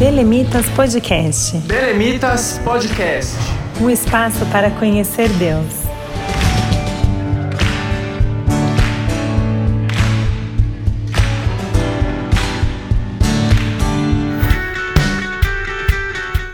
Belemitas 0.00 0.66
Podcast. 0.70 1.58
Belemitas 1.58 2.58
Podcast. 2.64 3.34
Um 3.82 3.90
espaço 3.90 4.46
para 4.46 4.70
conhecer 4.70 5.28
Deus. 5.34 5.66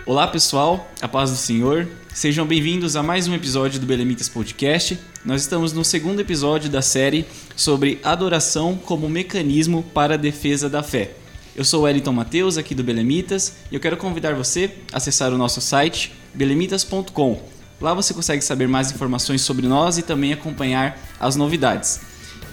Olá 0.05 0.27
pessoal, 0.27 0.91
a 1.01 1.07
paz 1.07 1.31
do 1.31 1.37
Senhor. 1.37 1.87
Sejam 2.13 2.45
bem-vindos 2.45 2.97
a 2.97 3.03
mais 3.05 3.29
um 3.29 3.35
episódio 3.35 3.79
do 3.79 3.87
Belemitas 3.87 4.29
Podcast. 4.29 4.99
Nós 5.25 5.43
estamos 5.43 5.73
no 5.73 5.85
segundo 5.85 6.19
episódio 6.19 6.69
da 6.69 6.83
série 6.83 7.25
sobre 7.55 8.01
adoração 8.03 8.75
como 8.75 9.09
mecanismo 9.09 9.85
para 9.95 10.15
a 10.15 10.17
defesa 10.17 10.69
da 10.69 10.83
fé. 10.83 11.13
Eu 11.57 11.65
sou 11.65 11.81
o 11.81 11.83
Wellington 11.85 12.13
Mateus, 12.13 12.59
aqui 12.59 12.75
do 12.75 12.85
Belemitas, 12.85 13.55
e 13.73 13.75
eu 13.75 13.81
quero 13.81 13.97
convidar 13.97 14.35
você 14.35 14.71
a 14.93 14.99
acessar 14.99 15.33
o 15.33 15.39
nosso 15.39 15.63
site 15.63 16.13
belemitas.com. 16.35 17.41
Lá 17.81 17.95
você 17.95 18.13
consegue 18.13 18.43
saber 18.43 18.69
mais 18.69 18.93
informações 18.93 19.41
sobre 19.41 19.67
nós 19.67 19.97
e 19.97 20.03
também 20.03 20.35
acompanhar 20.35 21.01
as 21.19 21.35
novidades. 21.35 22.03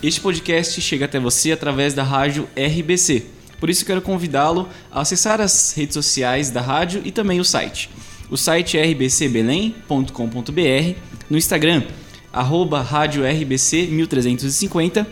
Este 0.02 0.22
podcast 0.22 0.80
chega 0.80 1.04
até 1.04 1.20
você 1.20 1.52
através 1.52 1.94
da 1.94 2.02
rádio 2.02 2.48
RBC. 2.56 3.26
Por 3.60 3.70
isso 3.70 3.86
quero 3.86 4.02
convidá-lo 4.02 4.70
a 4.90 5.02
acessar 5.02 5.42
as 5.42 5.74
redes 5.76 5.96
sociais 5.96 6.50
da 6.50 6.62
rádio 6.62 7.02
e 7.04 7.12
também 7.12 7.42
o 7.42 7.46
site. 7.46 7.90
O 8.30 8.38
site 8.38 8.78
é 8.78 8.86
rbcbelém.com.br, 8.86 11.00
no 11.30 11.38
Instagram, 11.38 11.84
arroba 12.32 12.82
rádio 12.82 13.30
RBC 13.30 13.88
1350, 13.88 15.06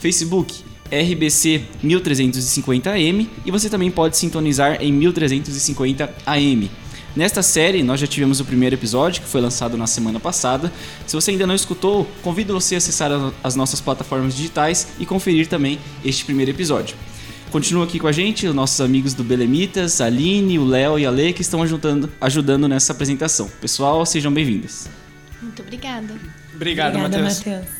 Facebook 0.00 0.67
RBC 0.90 1.62
1350AM 1.84 3.28
e 3.44 3.50
você 3.50 3.68
também 3.68 3.90
pode 3.90 4.16
sintonizar 4.16 4.82
em 4.82 4.92
1350 4.92 6.14
AM. 6.26 6.70
Nesta 7.16 7.42
série, 7.42 7.82
nós 7.82 7.98
já 7.98 8.06
tivemos 8.06 8.38
o 8.38 8.44
primeiro 8.44 8.76
episódio, 8.76 9.22
que 9.22 9.28
foi 9.28 9.40
lançado 9.40 9.76
na 9.76 9.86
semana 9.86 10.20
passada. 10.20 10.70
Se 11.06 11.16
você 11.16 11.32
ainda 11.32 11.46
não 11.46 11.54
escutou, 11.54 12.06
convido 12.22 12.52
você 12.52 12.76
a 12.76 12.78
acessar 12.78 13.10
as 13.42 13.56
nossas 13.56 13.80
plataformas 13.80 14.36
digitais 14.36 14.88
e 15.00 15.06
conferir 15.06 15.48
também 15.48 15.78
este 16.04 16.24
primeiro 16.24 16.50
episódio. 16.50 16.96
Continua 17.50 17.84
aqui 17.84 17.98
com 17.98 18.06
a 18.06 18.12
gente 18.12 18.46
os 18.46 18.54
nossos 18.54 18.80
amigos 18.80 19.14
do 19.14 19.24
Belemitas, 19.24 20.00
a 20.00 20.06
Aline, 20.06 20.58
o 20.58 20.66
Léo 20.66 20.98
e 20.98 21.06
a 21.06 21.10
Lê, 21.10 21.32
que 21.32 21.40
estão 21.40 21.62
ajudando, 21.62 22.12
ajudando 22.20 22.68
nessa 22.68 22.92
apresentação. 22.92 23.50
Pessoal, 23.60 24.04
sejam 24.04 24.32
bem-vindos. 24.32 24.86
Muito 25.40 25.62
obrigada. 25.62 26.14
Obrigado, 26.54 26.98
Obrigada, 26.98 27.22
Matheus. 27.22 27.77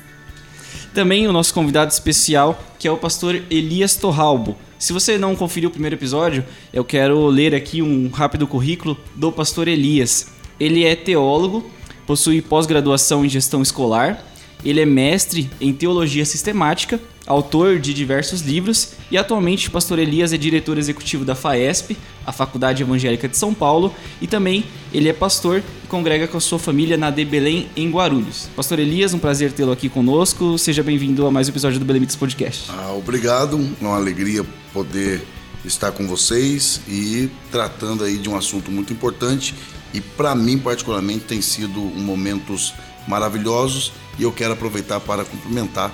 Também 0.94 1.26
o 1.26 1.32
nosso 1.32 1.52
convidado 1.54 1.92
especial, 1.92 2.62
que 2.78 2.88
é 2.88 2.90
o 2.90 2.96
pastor 2.96 3.42
Elias 3.50 3.96
Torralbo. 3.96 4.56
Se 4.78 4.92
você 4.92 5.18
não 5.18 5.34
conferiu 5.34 5.68
o 5.68 5.72
primeiro 5.72 5.96
episódio, 5.96 6.44
eu 6.72 6.84
quero 6.84 7.26
ler 7.26 7.54
aqui 7.54 7.82
um 7.82 8.08
rápido 8.08 8.46
currículo 8.46 8.96
do 9.14 9.32
pastor 9.32 9.66
Elias. 9.66 10.28
Ele 10.58 10.84
é 10.84 10.94
teólogo, 10.94 11.68
possui 12.06 12.40
pós-graduação 12.40 13.24
em 13.24 13.28
gestão 13.28 13.60
escolar, 13.60 14.24
ele 14.64 14.80
é 14.80 14.86
mestre 14.86 15.50
em 15.60 15.72
teologia 15.72 16.24
sistemática, 16.24 17.00
autor 17.28 17.78
de 17.78 17.92
diversos 17.92 18.40
livros 18.40 18.92
e 19.10 19.18
atualmente 19.18 19.70
pastor 19.70 19.98
Elias 19.98 20.32
é 20.32 20.38
diretor 20.38 20.78
executivo 20.78 21.26
da 21.26 21.34
FAESP, 21.34 21.96
a 22.26 22.32
Faculdade 22.32 22.82
Evangélica 22.82 23.28
de 23.28 23.36
São 23.36 23.52
Paulo, 23.52 23.94
e 24.20 24.26
também 24.26 24.64
ele 24.92 25.10
é 25.10 25.12
pastor 25.12 25.62
e 25.84 25.86
congrega 25.86 26.26
com 26.26 26.38
a 26.38 26.40
sua 26.40 26.58
família 26.58 26.96
na 26.96 27.10
De 27.10 27.24
Belém, 27.26 27.68
em 27.76 27.90
Guarulhos. 27.90 28.48
Pastor 28.56 28.78
Elias, 28.78 29.12
um 29.12 29.18
prazer 29.18 29.52
tê-lo 29.52 29.72
aqui 29.72 29.90
conosco. 29.90 30.58
Seja 30.58 30.82
bem-vindo 30.82 31.26
a 31.26 31.30
mais 31.30 31.48
um 31.48 31.50
episódio 31.50 31.78
do 31.78 31.84
Belemites 31.84 32.16
Podcast. 32.16 32.70
Ah, 32.70 32.92
obrigado, 32.94 33.60
é 33.80 33.84
uma 33.84 33.96
alegria 33.96 34.44
poder 34.72 35.22
estar 35.66 35.92
com 35.92 36.06
vocês 36.06 36.80
e 36.88 37.28
tratando 37.52 38.04
aí 38.04 38.16
de 38.16 38.30
um 38.30 38.36
assunto 38.36 38.70
muito 38.70 38.90
importante 38.90 39.54
e 39.92 40.00
para 40.00 40.34
mim 40.34 40.58
particularmente 40.58 41.24
tem 41.24 41.42
sido 41.42 41.80
um 41.80 42.00
momentos 42.00 42.72
maravilhosos 43.06 43.92
e 44.18 44.22
eu 44.22 44.32
quero 44.32 44.52
aproveitar 44.52 45.00
para 45.00 45.24
cumprimentar 45.24 45.92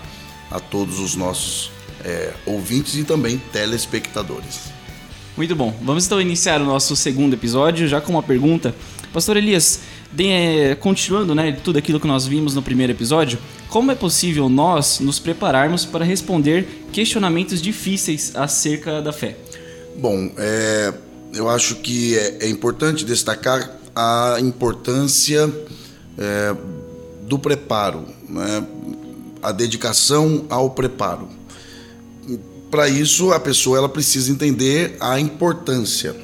a 0.55 0.61
todos 0.61 0.99
os 1.01 1.17
nossos 1.17 1.71
eh, 2.05 2.33
ouvintes 2.47 2.95
e 2.95 3.03
também 3.05 3.41
telespectadores. 3.53 4.73
Muito 5.37 5.55
bom. 5.57 5.77
Vamos 5.83 6.07
então 6.07 6.21
iniciar 6.21 6.61
o 6.63 6.65
nosso 6.65 6.95
segundo 6.95 7.35
episódio 7.35 7.89
já 7.89 8.01
com 8.01 8.13
uma 8.13 8.23
pergunta. 8.23 8.73
Pastor 9.13 9.37
Elias, 9.37 9.81
de- 10.13 10.29
é, 10.29 10.75
continuando 10.77 11.35
né, 11.35 11.53
tudo 11.53 11.79
aquilo 11.79 11.99
que 11.99 12.07
nós 12.07 12.25
vimos 12.27 12.55
no 12.55 12.63
primeiro 12.63 12.93
episódio, 12.93 13.39
como 13.69 13.91
é 13.91 13.95
possível 13.97 14.49
nós 14.49 15.01
nos 15.01 15.19
prepararmos 15.19 15.85
para 15.85 16.05
responder 16.05 16.87
questionamentos 16.93 17.61
difíceis 17.61 18.33
acerca 18.37 19.03
da 19.03 19.13
fé? 19.13 19.37
Bom, 19.97 20.31
é, 20.39 20.93
eu 21.33 21.49
acho 21.49 21.77
que 21.77 22.17
é, 22.17 22.39
é 22.47 22.49
importante 22.49 23.05
destacar 23.05 23.77
a 23.95 24.37
importância 24.41 25.53
é, 26.17 26.55
do 27.23 27.39
preparo, 27.41 28.05
né? 28.29 28.65
A 29.45 29.53
dedicação 29.53 30.47
ao 30.49 30.71
preparo. 30.71 31.29
Para 32.71 32.89
isso, 32.89 33.33
a 33.33 33.39
pessoa 33.39 33.79
ela 33.79 33.89
precisa 33.89 34.33
entender 34.33 34.97
a 34.99 35.21
importância, 35.21 36.17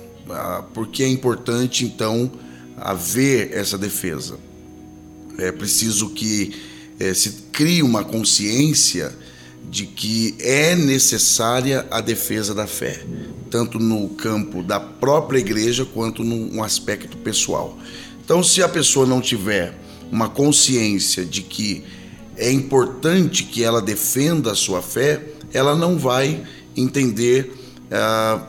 porque 0.75 1.05
é 1.05 1.09
importante 1.09 1.85
então 1.85 2.31
haver 2.77 3.53
essa 3.53 3.79
defesa. 3.79 4.37
É 5.39 5.53
preciso 5.53 6.11
que 6.11 6.55
eh, 6.99 7.15
se 7.15 7.45
crie 7.53 7.83
uma 7.83 8.03
consciência 8.03 9.15
de 9.71 9.87
que 9.87 10.35
é 10.41 10.75
necessária 10.75 11.87
a 11.91 12.01
defesa 12.01 12.55
da 12.55 12.67
fé, 12.67 13.05
tanto 13.51 13.79
no 13.79 14.09
campo 14.09 14.63
da 14.63 14.81
própria 14.81 15.39
igreja 15.39 15.85
quanto 15.85 16.25
num 16.25 16.63
aspecto 16.63 17.17
pessoal. 17.19 17.79
Então, 18.25 18.43
se 18.43 18.63
a 18.63 18.69
pessoa 18.69 19.07
não 19.07 19.21
tiver 19.21 19.79
uma 20.11 20.29
consciência 20.29 21.25
de 21.25 21.43
que 21.43 21.85
é 22.41 22.51
importante 22.51 23.45
que 23.45 23.63
ela 23.63 23.83
defenda 23.83 24.51
a 24.51 24.55
sua 24.55 24.81
fé, 24.81 25.23
ela 25.53 25.77
não 25.77 25.99
vai 25.99 26.43
entender 26.75 27.53
ah, 27.93 28.47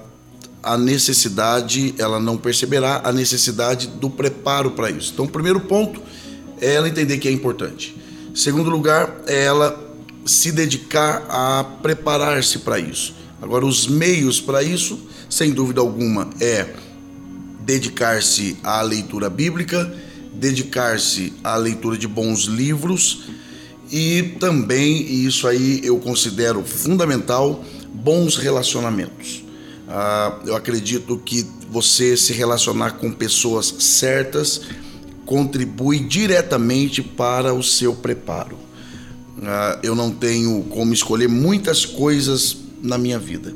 a 0.63 0.78
necessidade, 0.78 1.94
ela 1.97 2.18
não 2.18 2.38
perceberá 2.38 3.02
a 3.03 3.12
necessidade 3.12 3.88
do 3.88 4.09
preparo 4.09 4.72
para 4.72 4.90
isso. 4.90 5.12
Então, 5.13 5.25
o 5.25 5.29
primeiro 5.29 5.59
ponto 5.59 6.02
é 6.62 6.75
ela 6.75 6.88
entender 6.88 7.18
que 7.18 7.28
é 7.28 7.31
importante. 7.31 7.97
Segundo 8.34 8.69
lugar, 8.69 9.24
é 9.28 9.44
ela 9.44 9.78
se 10.25 10.53
dedicar 10.53 11.25
a 11.28 11.63
preparar-se 11.63 12.59
para 12.59 12.79
isso. 12.79 13.13
Agora, 13.41 13.66
os 13.66 13.88
meios 13.88 14.40
para 14.40 14.63
isso, 14.63 15.00
sem 15.29 15.52
dúvida 15.52 15.81
alguma, 15.81 16.29
é 16.40 16.75
dedicar-se 17.59 18.58
à 18.63 18.81
leitura 18.81 19.29
bíblica, 19.29 19.94
dedicar-se 20.34 21.34
à 21.44 21.58
leitura 21.58 21.97
de 21.97 22.08
bons 22.08 22.44
livros 22.44 23.41
e 23.91 24.24
também, 24.40 25.02
e 25.02 25.25
isso 25.25 25.47
aí 25.47 25.81
eu 25.84 25.97
considero 25.97 26.63
fundamental, 26.63 27.63
bons 27.94 28.38
relacionamentos. 28.38 29.44
Ah, 29.88 30.40
eu 30.46 30.56
acredito 30.56 31.18
que 31.18 31.46
você 31.69 32.16
se 32.16 32.31
relacionar 32.31 32.91
com 32.91 33.12
pessoas 33.12 33.66
certas 33.79 34.62
contribui 35.25 36.00
diretamente 36.00 37.02
para 37.02 37.53
o 37.53 37.62
seu 37.62 37.94
preparo. 37.94 38.57
Ah, 39.44 39.79
eu 39.84 39.94
não 39.94 40.12
tenho 40.12 40.63
como 40.69 40.94
escolher 40.94 41.28
muitas 41.28 41.85
coisas 41.85 42.58
na 42.81 42.97
minha 42.97 43.19
vida, 43.19 43.53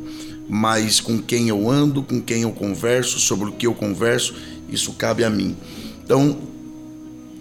mas 0.49 0.99
com 0.99 1.17
quem 1.17 1.47
eu 1.47 1.69
ando, 1.69 2.03
com 2.03 2.21
quem 2.21 2.41
eu 2.41 2.51
converso, 2.51 3.19
sobre 3.19 3.49
o 3.49 3.53
que 3.53 3.65
eu 3.65 3.73
converso, 3.73 4.35
isso 4.69 4.93
cabe 4.93 5.23
a 5.23 5.29
mim. 5.29 5.55
Então, 6.03 6.37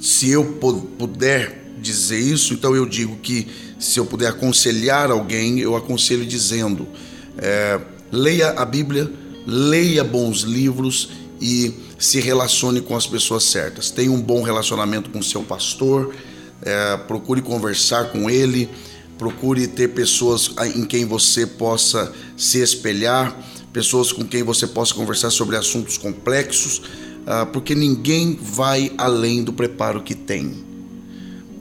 se 0.01 0.31
eu 0.31 0.45
pu- 0.45 0.83
puder 0.99 1.64
dizer 1.85 2.19
isso, 2.19 2.55
então 2.55 2.75
eu 2.75 2.87
digo 2.87 3.17
que 3.17 3.47
se 3.79 4.01
eu 4.01 4.07
puder 4.07 4.29
aconselhar 4.29 5.11
alguém, 5.11 5.61
eu 5.61 5.77
aconselho 5.77 6.25
dizendo: 6.25 6.89
é, 7.39 7.81
leia 8.11 8.51
a 8.51 8.65
Bíblia, 8.65 9.13
leia 9.47 10.03
bons 10.03 10.41
livros 10.41 11.11
e 11.41 11.75
se 11.99 12.21
relacione 12.21 12.81
com 12.81 12.97
as 12.97 13.07
pessoas 13.07 13.45
certas. 13.45 13.91
Tenha 13.91 14.11
um 14.11 14.21
bom 14.21 14.43
relacionamento 14.43 15.11
com 15.11 15.23
seu 15.23 15.43
pastor, 15.43 16.15
é, 16.63 16.97
procure 16.97 17.43
conversar 17.43 18.11
com 18.11 18.31
ele, 18.31 18.69
procure 19.19 19.67
ter 19.67 19.89
pessoas 19.89 20.51
em 20.75 20.85
quem 20.85 21.05
você 21.05 21.47
possa 21.47 22.13
se 22.37 22.61
espelhar, 22.61 23.37
pessoas 23.73 24.11
com 24.13 24.25
quem 24.25 24.43
você 24.43 24.67
possa 24.67 24.95
conversar 24.95 25.31
sobre 25.31 25.57
assuntos 25.57 25.99
complexos, 25.99 26.83
ah, 27.27 27.47
porque 27.47 27.75
ninguém 27.75 28.39
vai 28.41 28.93
além 28.99 29.43
do 29.43 29.53
preparo 29.53 30.03
que 30.03 30.15
tem. 30.15 30.64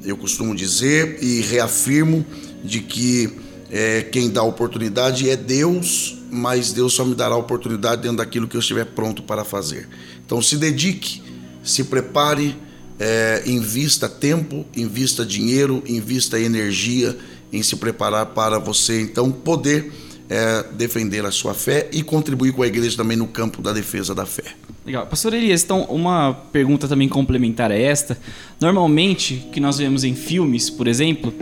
Eu 0.06 0.18
costumo 0.18 0.56
dizer 0.56 1.18
e 1.22 1.42
reafirmo 1.42 2.26
de 2.64 2.80
que 2.80 3.32
é, 3.72 4.02
quem 4.04 4.30
dá 4.30 4.44
oportunidade 4.44 5.30
é 5.30 5.36
Deus, 5.36 6.18
mas 6.30 6.72
Deus 6.72 6.94
só 6.94 7.04
me 7.04 7.16
dará 7.16 7.36
oportunidade 7.36 8.02
dentro 8.02 8.18
daquilo 8.18 8.48
que 8.48 8.56
eu 8.56 8.60
estiver 8.60 8.86
pronto 8.86 9.24
para 9.24 9.44
fazer. 9.44 9.88
Então 10.26 10.42
se 10.42 10.58
dedique, 10.58 11.22
se 11.64 11.86
prepare, 11.86 12.56
é, 13.00 13.44
invista 13.46 14.08
tempo, 14.08 14.66
invista 14.76 15.26
dinheiro, 15.26 15.84
invista 15.88 16.40
energia 16.40 17.18
em 17.52 17.64
se 17.64 17.76
preparar 17.76 18.28
para 18.28 18.60
você 18.60 19.02
então 19.02 19.32
poder 19.32 19.92
é, 20.30 20.64
defender 20.74 21.26
a 21.26 21.32
sua 21.32 21.54
fé 21.54 21.90
e 21.92 22.02
contribuir 22.04 22.54
com 22.54 22.64
a 22.64 22.68
igreja 22.68 22.98
também 22.98 23.18
no 23.18 23.28
campo 23.28 23.62
da 23.62 23.72
defesa 23.72 24.14
da 24.16 24.26
fé. 24.26 24.56
Legal. 24.86 25.08
Pastor 25.08 25.34
Elias, 25.34 25.64
então 25.64 25.84
uma 25.84 26.34
pergunta 26.52 26.90
também 26.90 27.08
complementar 27.08 27.72
a 27.72 27.78
esta. 27.78 28.18
Normalmente, 28.60 29.48
que 29.52 29.60
nós 29.60 29.78
vemos 29.78 30.04
em 30.04 30.14
filmes, 30.14 30.70
por 30.70 30.88
exemplo, 30.88 31.34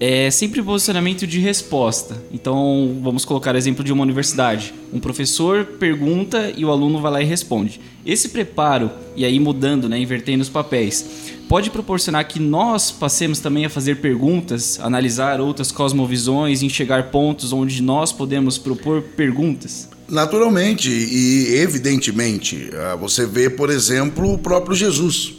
é 0.00 0.30
sempre 0.30 0.62
posicionamento 0.62 1.26
de 1.26 1.38
resposta. 1.38 2.16
Então, 2.32 2.98
vamos 3.02 3.26
colocar 3.26 3.54
o 3.54 3.58
exemplo 3.58 3.84
de 3.84 3.92
uma 3.92 4.04
universidade. 4.04 4.72
Um 4.90 5.00
professor 5.00 5.64
pergunta 5.64 6.50
e 6.56 6.64
o 6.64 6.70
aluno 6.70 6.98
vai 7.00 7.12
lá 7.12 7.22
e 7.22 7.26
responde. 7.26 7.78
Esse 8.06 8.30
preparo, 8.30 8.90
e 9.14 9.24
aí 9.24 9.38
mudando, 9.38 9.86
né, 9.86 9.98
invertendo 9.98 10.40
os 10.40 10.48
papéis, 10.48 11.32
pode 11.46 11.70
proporcionar 11.70 12.26
que 12.26 12.40
nós 12.40 12.90
passemos 12.90 13.40
também 13.40 13.66
a 13.66 13.70
fazer 13.70 13.96
perguntas, 13.96 14.80
analisar 14.80 15.42
outras 15.42 15.70
cosmovisões, 15.70 16.62
enxergar 16.62 17.10
pontos 17.10 17.52
onde 17.52 17.82
nós 17.82 18.12
podemos 18.12 18.56
propor 18.56 19.02
perguntas? 19.02 19.90
Naturalmente 20.08 20.88
e 20.88 21.56
evidentemente. 21.56 22.70
Ah, 22.74 22.96
você 22.96 23.26
vê, 23.26 23.50
por 23.50 23.68
exemplo, 23.68 24.32
o 24.32 24.38
próprio 24.38 24.74
Jesus, 24.74 25.34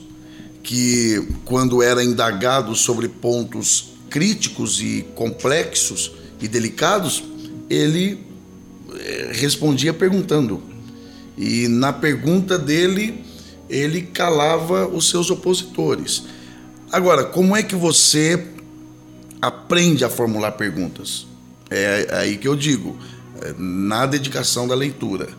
que 0.61 1.27
quando 1.43 1.81
era 1.81 2.03
indagado 2.03 2.75
sobre 2.75 3.07
pontos 3.07 3.93
críticos 4.09 4.79
e 4.81 5.05
complexos 5.15 6.11
e 6.39 6.47
delicados, 6.47 7.23
ele 7.69 8.19
eh, 8.93 9.31
respondia 9.33 9.93
perguntando. 9.93 10.61
E 11.37 11.67
na 11.67 11.91
pergunta 11.91 12.57
dele, 12.57 13.23
ele 13.69 14.03
calava 14.03 14.87
os 14.87 15.09
seus 15.09 15.31
opositores. 15.31 16.23
Agora, 16.91 17.23
como 17.23 17.55
é 17.55 17.63
que 17.63 17.75
você 17.75 18.47
aprende 19.41 20.03
a 20.03 20.09
formular 20.09 20.51
perguntas? 20.53 21.25
É 21.69 22.07
aí 22.11 22.37
que 22.37 22.47
eu 22.47 22.55
digo, 22.55 22.97
na 23.57 24.05
dedicação 24.05 24.67
da 24.67 24.75
leitura. 24.75 25.29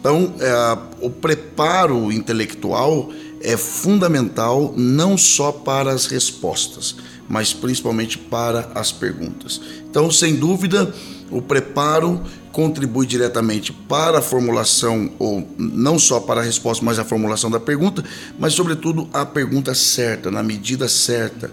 Então, 0.00 0.34
é, 0.40 0.78
o 1.00 1.10
preparo 1.10 2.10
intelectual 2.10 3.10
é 3.42 3.56
fundamental 3.56 4.74
não 4.76 5.16
só 5.16 5.52
para 5.52 5.90
as 5.90 6.06
respostas, 6.06 6.96
mas 7.28 7.52
principalmente 7.52 8.18
para 8.18 8.70
as 8.74 8.90
perguntas. 8.90 9.60
Então, 9.88 10.10
sem 10.10 10.36
dúvida, 10.36 10.92
o 11.30 11.40
preparo 11.40 12.20
contribui 12.50 13.06
diretamente 13.06 13.72
para 13.72 14.18
a 14.18 14.22
formulação, 14.22 15.12
ou 15.18 15.48
não 15.56 15.98
só 15.98 16.18
para 16.18 16.40
a 16.40 16.44
resposta, 16.44 16.84
mas 16.84 16.98
a 16.98 17.04
formulação 17.04 17.50
da 17.50 17.60
pergunta, 17.60 18.02
mas, 18.38 18.54
sobretudo, 18.54 19.08
a 19.12 19.24
pergunta 19.24 19.74
certa, 19.74 20.30
na 20.30 20.42
medida 20.42 20.88
certa. 20.88 21.50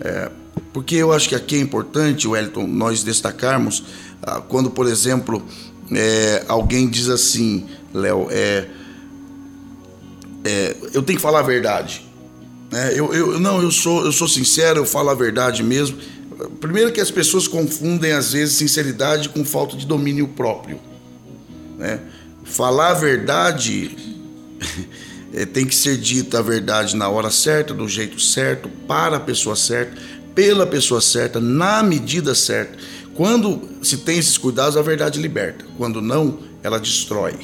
É, 0.00 0.30
porque 0.72 0.96
eu 0.96 1.12
acho 1.12 1.28
que 1.28 1.34
aqui 1.34 1.56
é 1.56 1.60
importante, 1.60 2.28
Wellington, 2.28 2.66
nós 2.66 3.02
destacarmos 3.02 3.84
quando, 4.48 4.70
por 4.70 4.86
exemplo, 4.86 5.42
é, 5.92 6.44
alguém 6.48 6.88
diz 6.88 7.08
assim, 7.08 7.66
Léo, 7.92 8.28
é, 8.30 8.66
é, 10.44 10.76
eu 10.92 11.02
tenho 11.02 11.16
que 11.16 11.22
falar 11.22 11.40
a 11.40 11.42
verdade. 11.42 12.06
É, 12.72 12.98
eu, 12.98 13.14
eu, 13.14 13.40
não, 13.40 13.62
eu 13.62 13.70
sou, 13.70 14.04
eu 14.04 14.12
sou 14.12 14.28
sincero, 14.28 14.80
eu 14.80 14.86
falo 14.86 15.10
a 15.10 15.14
verdade 15.14 15.62
mesmo. 15.62 15.98
Primeiro 16.60 16.92
que 16.92 17.00
as 17.00 17.10
pessoas 17.10 17.46
confundem 17.46 18.12
às 18.12 18.32
vezes 18.32 18.56
sinceridade 18.56 19.28
com 19.28 19.44
falta 19.44 19.76
de 19.76 19.86
domínio 19.86 20.28
próprio. 20.28 20.80
Né? 21.78 22.00
Falar 22.44 22.90
a 22.90 22.94
verdade 22.94 23.96
é, 25.32 25.46
tem 25.46 25.66
que 25.66 25.74
ser 25.74 25.96
dita 25.96 26.40
a 26.40 26.42
verdade 26.42 26.96
na 26.96 27.08
hora 27.08 27.30
certa, 27.30 27.72
do 27.72 27.88
jeito 27.88 28.20
certo, 28.20 28.68
para 28.88 29.18
a 29.18 29.20
pessoa 29.20 29.54
certa, 29.54 29.96
pela 30.34 30.66
pessoa 30.66 31.00
certa, 31.00 31.40
na 31.40 31.82
medida 31.82 32.34
certa. 32.34 32.76
Quando 33.14 33.60
se 33.82 33.98
tem 33.98 34.18
esses 34.18 34.36
cuidados, 34.36 34.76
a 34.76 34.82
verdade 34.82 35.20
liberta. 35.20 35.64
Quando 35.76 36.00
não, 36.00 36.38
ela 36.62 36.80
destrói. 36.80 37.34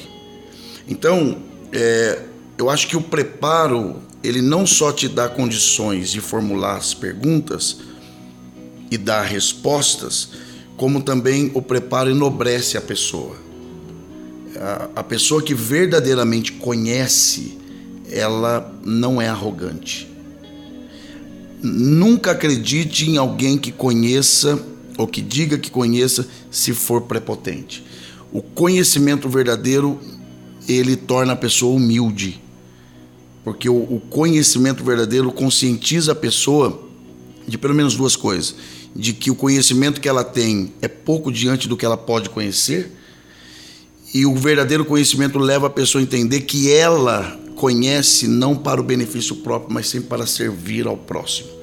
Então, 0.87 1.37
é, 1.71 2.23
eu 2.57 2.69
acho 2.69 2.87
que 2.87 2.97
o 2.97 3.01
preparo 3.01 4.01
ele 4.23 4.41
não 4.41 4.67
só 4.67 4.91
te 4.91 5.07
dá 5.07 5.27
condições 5.27 6.11
de 6.11 6.21
formular 6.21 6.77
as 6.77 6.93
perguntas 6.93 7.77
e 8.89 8.97
dar 8.97 9.23
respostas, 9.23 10.29
como 10.77 11.01
também 11.01 11.49
o 11.53 11.61
preparo 11.61 12.09
enobrece 12.09 12.77
a 12.77 12.81
pessoa. 12.81 13.35
A, 14.59 14.89
a 14.97 15.03
pessoa 15.03 15.41
que 15.41 15.55
verdadeiramente 15.55 16.51
conhece, 16.53 17.57
ela 18.09 18.71
não 18.83 19.21
é 19.21 19.27
arrogante. 19.27 20.07
Nunca 21.63 22.31
acredite 22.31 23.09
em 23.09 23.17
alguém 23.17 23.57
que 23.57 23.71
conheça 23.71 24.59
ou 24.97 25.07
que 25.07 25.21
diga 25.21 25.57
que 25.57 25.71
conheça 25.71 26.27
se 26.49 26.73
for 26.73 27.01
prepotente. 27.01 27.83
O 28.31 28.41
conhecimento 28.41 29.27
verdadeiro 29.29 29.99
ele 30.67 30.95
torna 30.95 31.33
a 31.33 31.35
pessoa 31.35 31.75
humilde 31.75 32.41
porque 33.43 33.69
o, 33.69 33.75
o 33.75 34.01
conhecimento 34.09 34.83
verdadeiro 34.83 35.31
conscientiza 35.31 36.11
a 36.11 36.15
pessoa 36.15 36.87
de 37.47 37.57
pelo 37.57 37.73
menos 37.73 37.95
duas 37.95 38.15
coisas: 38.15 38.55
de 38.95 39.13
que 39.13 39.31
o 39.31 39.35
conhecimento 39.35 39.99
que 39.99 40.07
ela 40.07 40.23
tem 40.23 40.73
é 40.81 40.87
pouco 40.87 41.31
diante 41.31 41.67
do 41.67 41.75
que 41.75 41.85
ela 41.85 41.97
pode 41.97 42.29
conhecer, 42.29 42.91
e 44.13 44.25
o 44.25 44.35
verdadeiro 44.35 44.85
conhecimento 44.85 45.39
leva 45.39 45.67
a 45.67 45.69
pessoa 45.69 46.01
a 46.01 46.03
entender 46.03 46.41
que 46.41 46.71
ela 46.71 47.39
conhece 47.55 48.27
não 48.27 48.55
para 48.55 48.81
o 48.81 48.83
benefício 48.83 49.37
próprio, 49.37 49.73
mas 49.73 49.87
sim 49.87 50.01
para 50.01 50.25
servir 50.25 50.87
ao 50.87 50.97
próximo. 50.97 51.60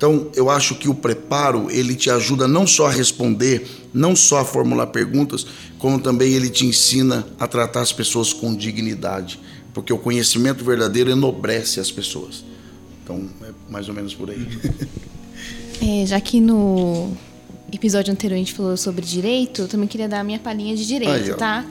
Então, 0.00 0.30
eu 0.34 0.48
acho 0.48 0.76
que 0.76 0.88
o 0.88 0.94
preparo, 0.94 1.70
ele 1.70 1.94
te 1.94 2.08
ajuda 2.08 2.48
não 2.48 2.66
só 2.66 2.86
a 2.86 2.90
responder, 2.90 3.68
não 3.92 4.16
só 4.16 4.38
a 4.38 4.44
formular 4.46 4.86
perguntas, 4.86 5.44
como 5.78 6.00
também 6.00 6.32
ele 6.32 6.48
te 6.48 6.64
ensina 6.64 7.26
a 7.38 7.46
tratar 7.46 7.82
as 7.82 7.92
pessoas 7.92 8.32
com 8.32 8.54
dignidade 8.54 9.38
porque 9.72 9.92
o 9.92 9.98
conhecimento 9.98 10.64
verdadeiro 10.64 11.10
enobrece 11.10 11.80
as 11.80 11.90
pessoas. 11.90 12.44
Então, 13.02 13.28
é 13.42 13.50
mais 13.68 13.88
ou 13.88 13.94
menos 13.94 14.14
por 14.14 14.30
aí. 14.30 14.46
É, 15.82 16.04
já 16.04 16.20
que 16.20 16.42
no 16.42 17.10
episódio 17.72 18.12
anterior 18.12 18.36
a 18.36 18.38
gente 18.38 18.52
falou 18.52 18.76
sobre 18.76 19.02
direito, 19.02 19.62
eu 19.62 19.66
também 19.66 19.88
queria 19.88 20.06
dar 20.06 20.20
a 20.20 20.24
minha 20.24 20.38
palhinha 20.38 20.76
de 20.76 20.86
direito, 20.86 21.38
tá? 21.38 21.64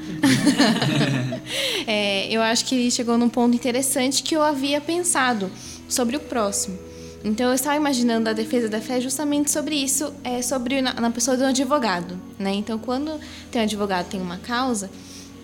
é, 1.86 2.28
eu 2.28 2.42
acho 2.42 2.66
que 2.66 2.74
ele 2.74 2.90
chegou 2.90 3.20
num 3.20 3.30
ponto 3.30 3.56
interessante 3.56 4.24
que 4.24 4.36
eu 4.36 4.42
havia 4.42 4.82
pensado 4.82 5.52
sobre 5.88 6.18
o 6.18 6.20
próximo. 6.20 6.76
Então 7.24 7.48
eu 7.48 7.54
estava 7.54 7.76
imaginando 7.76 8.30
a 8.30 8.34
defesa 8.34 8.70
da 8.70 8.80
fé 8.80 9.02
justamente 9.02 9.52
sobre 9.52 9.76
isso, 9.76 10.14
é 10.24 10.42
sobre 10.42 10.82
na, 10.82 10.94
na 10.94 11.12
pessoa 11.12 11.36
do 11.36 11.44
advogado, 11.46 12.18
né? 12.38 12.54
Então 12.54 12.80
quando 12.80 13.20
tem 13.52 13.62
um 13.62 13.66
advogado 13.66 14.10
tem 14.10 14.22
uma 14.22 14.38
causa, 14.38 14.90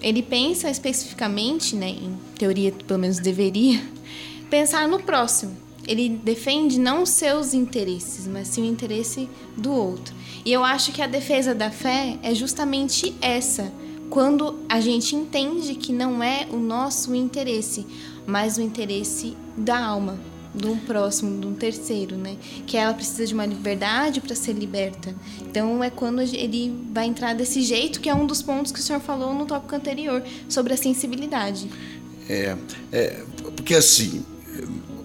ele 0.01 0.21
pensa 0.21 0.69
especificamente, 0.69 1.75
né, 1.75 1.89
em 1.89 2.17
teoria 2.37 2.71
pelo 2.71 2.99
menos 2.99 3.19
deveria, 3.19 3.81
pensar 4.49 4.87
no 4.87 5.01
próximo. 5.01 5.57
Ele 5.87 6.09
defende 6.09 6.79
não 6.79 7.05
seus 7.05 7.53
interesses, 7.53 8.25
mas 8.25 8.47
sim 8.47 8.63
o 8.63 8.65
interesse 8.65 9.29
do 9.55 9.71
outro. 9.71 10.15
E 10.43 10.51
eu 10.51 10.63
acho 10.63 10.91
que 10.91 11.01
a 11.01 11.07
defesa 11.07 11.53
da 11.53 11.69
fé 11.69 12.17
é 12.23 12.33
justamente 12.33 13.15
essa, 13.21 13.71
quando 14.09 14.59
a 14.67 14.79
gente 14.79 15.15
entende 15.15 15.75
que 15.75 15.93
não 15.93 16.23
é 16.23 16.47
o 16.51 16.57
nosso 16.57 17.13
interesse, 17.13 17.85
mas 18.25 18.57
o 18.57 18.61
interesse 18.61 19.35
da 19.55 19.79
alma, 19.79 20.19
de 20.55 20.67
um 20.67 20.77
próximo, 20.77 21.39
de 21.39 21.47
um 21.47 21.53
terceiro, 21.53 22.15
né? 22.15 22.37
Que 22.65 22.77
ela 22.77 22.93
precisa 22.93 23.25
de 23.25 23.33
uma 23.33 23.45
liberdade 23.45 24.21
para 24.21 24.35
ser 24.35 24.53
liberta. 24.53 25.13
Então 25.41 25.83
é 25.83 25.89
quando 25.89 26.21
ele 26.21 26.73
vai 26.93 27.05
entrar 27.05 27.33
desse 27.33 27.61
jeito, 27.61 27.99
que 27.99 28.09
é 28.09 28.15
um 28.15 28.25
dos 28.25 28.41
pontos 28.41 28.71
que 28.71 28.79
o 28.79 28.83
senhor 28.83 29.01
falou 29.01 29.33
no 29.33 29.45
tópico 29.45 29.75
anterior, 29.75 30.23
sobre 30.47 30.73
a 30.73 30.77
sensibilidade. 30.77 31.69
É, 32.29 32.55
é 32.91 33.23
porque 33.55 33.75
assim, 33.75 34.23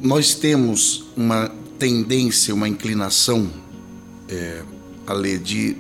nós 0.01 0.35
temos 0.35 1.05
uma 1.17 1.53
tendência, 1.79 2.55
uma 2.55 2.69
inclinação, 2.69 3.51
é, 4.29 4.63
a 5.07 5.13
ler 5.13 5.39
de, 5.39 5.77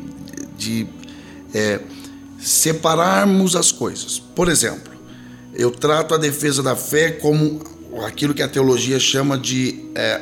de 0.58 0.86
é, 1.54 1.80
separarmos 2.38 3.54
as 3.54 3.70
coisas. 3.70 4.18
Por 4.18 4.48
exemplo, 4.48 4.92
eu 5.54 5.70
trato 5.70 6.14
a 6.14 6.18
defesa 6.18 6.62
da 6.62 6.74
fé 6.74 7.12
como 7.12 7.62
aquilo 8.04 8.34
que 8.34 8.42
a 8.42 8.48
teologia 8.48 8.98
chama 8.98 9.36
de 9.36 9.84
é, 9.94 10.20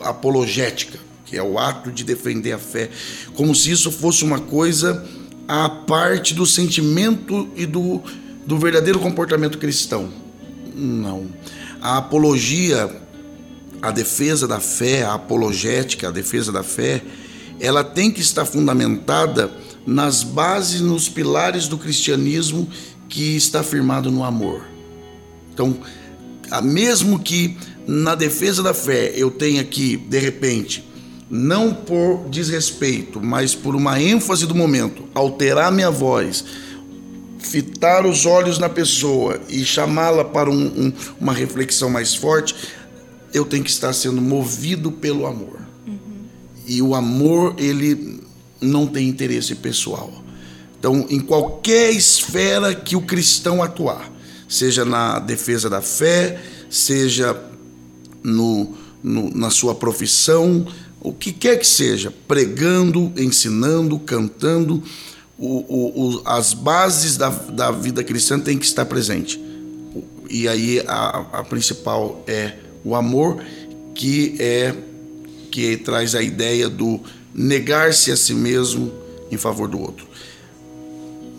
apologética, 0.00 0.98
que 1.24 1.36
é 1.36 1.42
o 1.42 1.58
ato 1.58 1.90
de 1.90 2.04
defender 2.04 2.52
a 2.52 2.58
fé, 2.58 2.90
como 3.34 3.54
se 3.54 3.70
isso 3.70 3.90
fosse 3.90 4.24
uma 4.24 4.40
coisa 4.40 5.06
à 5.46 5.68
parte 5.68 6.34
do 6.34 6.46
sentimento 6.46 7.48
e 7.56 7.66
do, 7.66 8.02
do 8.46 8.58
verdadeiro 8.58 8.98
comportamento 8.98 9.58
cristão. 9.58 10.10
Não. 10.74 11.28
A 11.80 11.98
apologia, 11.98 12.90
a 13.80 13.90
defesa 13.90 14.46
da 14.46 14.60
fé, 14.60 15.02
a 15.02 15.14
apologética, 15.14 16.08
a 16.08 16.10
defesa 16.10 16.52
da 16.52 16.62
fé, 16.62 17.02
ela 17.58 17.84
tem 17.84 18.10
que 18.10 18.20
estar 18.20 18.44
fundamentada 18.44 19.50
nas 19.86 20.22
bases, 20.22 20.80
nos 20.80 21.08
pilares 21.08 21.68
do 21.68 21.76
cristianismo 21.76 22.68
que 23.08 23.36
está 23.36 23.62
firmado 23.62 24.10
no 24.10 24.24
amor. 24.24 24.64
Então, 25.52 25.76
mesmo 26.62 27.18
que 27.18 27.56
na 27.86 28.14
defesa 28.14 28.62
da 28.62 28.72
fé 28.72 29.12
eu 29.14 29.30
tenha 29.30 29.62
que, 29.62 29.96
de 29.96 30.18
repente, 30.18 30.84
não 31.30 31.72
por 31.72 32.28
desrespeito, 32.28 33.20
mas 33.20 33.54
por 33.54 33.76
uma 33.76 34.00
ênfase 34.00 34.46
do 34.46 34.54
momento, 34.54 35.04
alterar 35.14 35.70
minha 35.70 35.90
voz, 35.90 36.44
fitar 37.38 38.04
os 38.04 38.26
olhos 38.26 38.58
na 38.58 38.68
pessoa 38.68 39.40
e 39.48 39.64
chamá-la 39.64 40.24
para 40.24 40.50
um, 40.50 40.66
um, 40.66 40.92
uma 41.20 41.32
reflexão 41.32 41.88
mais 41.88 42.14
forte, 42.14 42.54
eu 43.32 43.44
tenho 43.44 43.62
que 43.62 43.70
estar 43.70 43.92
sendo 43.92 44.20
movido 44.20 44.90
pelo 44.90 45.26
amor. 45.26 45.60
Uhum. 45.86 45.98
E 46.66 46.82
o 46.82 46.94
amor, 46.94 47.54
ele 47.58 48.20
não 48.60 48.86
tem 48.86 49.08
interesse 49.08 49.54
pessoal. 49.54 50.12
Então, 50.78 51.06
em 51.08 51.20
qualquer 51.20 51.92
esfera 51.92 52.74
que 52.74 52.96
o 52.96 53.02
cristão 53.02 53.62
atuar, 53.62 54.09
seja 54.50 54.84
na 54.84 55.20
defesa 55.20 55.70
da 55.70 55.80
fé, 55.80 56.42
seja 56.68 57.40
no, 58.22 58.74
no, 59.00 59.30
na 59.30 59.48
sua 59.48 59.76
profissão, 59.76 60.66
o 61.00 61.12
que 61.12 61.32
quer 61.32 61.56
que 61.56 61.66
seja, 61.66 62.12
pregando, 62.26 63.12
ensinando, 63.16 63.98
cantando, 64.00 64.82
o, 65.38 65.46
o, 65.46 66.16
o, 66.16 66.22
as 66.26 66.52
bases 66.52 67.16
da, 67.16 67.30
da 67.30 67.70
vida 67.70 68.02
cristã 68.02 68.38
têm 68.38 68.58
que 68.58 68.66
estar 68.66 68.84
presente. 68.84 69.40
E 70.28 70.46
aí 70.48 70.82
a, 70.86 71.26
a 71.32 71.44
principal 71.44 72.22
é 72.26 72.56
o 72.84 72.94
amor, 72.94 73.42
que 73.94 74.36
é 74.40 74.74
que 75.50 75.76
traz 75.76 76.14
a 76.14 76.22
ideia 76.22 76.68
do 76.68 77.00
negar-se 77.34 78.10
a 78.12 78.16
si 78.16 78.34
mesmo 78.34 78.92
em 79.30 79.36
favor 79.36 79.68
do 79.68 79.80
outro. 79.80 80.06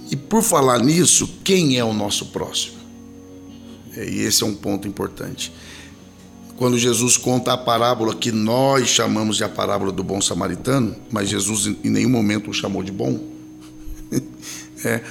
E 0.09 0.15
por 0.15 0.41
falar 0.41 0.79
nisso, 0.79 1.29
quem 1.43 1.77
é 1.77 1.83
o 1.83 1.93
nosso 1.93 2.27
próximo? 2.27 2.80
E 3.95 4.21
esse 4.21 4.43
é 4.43 4.45
um 4.45 4.55
ponto 4.55 4.87
importante. 4.87 5.51
Quando 6.57 6.77
Jesus 6.77 7.17
conta 7.17 7.53
a 7.53 7.57
parábola 7.57 8.15
que 8.15 8.31
nós 8.31 8.87
chamamos 8.87 9.37
de 9.37 9.43
a 9.43 9.49
parábola 9.49 9.91
do 9.91 10.03
bom 10.03 10.21
samaritano, 10.21 10.95
mas 11.09 11.29
Jesus 11.29 11.67
em 11.83 11.89
nenhum 11.89 12.09
momento 12.09 12.51
o 12.51 12.53
chamou 12.53 12.83
de 12.83 12.91
bom. 12.91 13.19
é, 14.85 15.01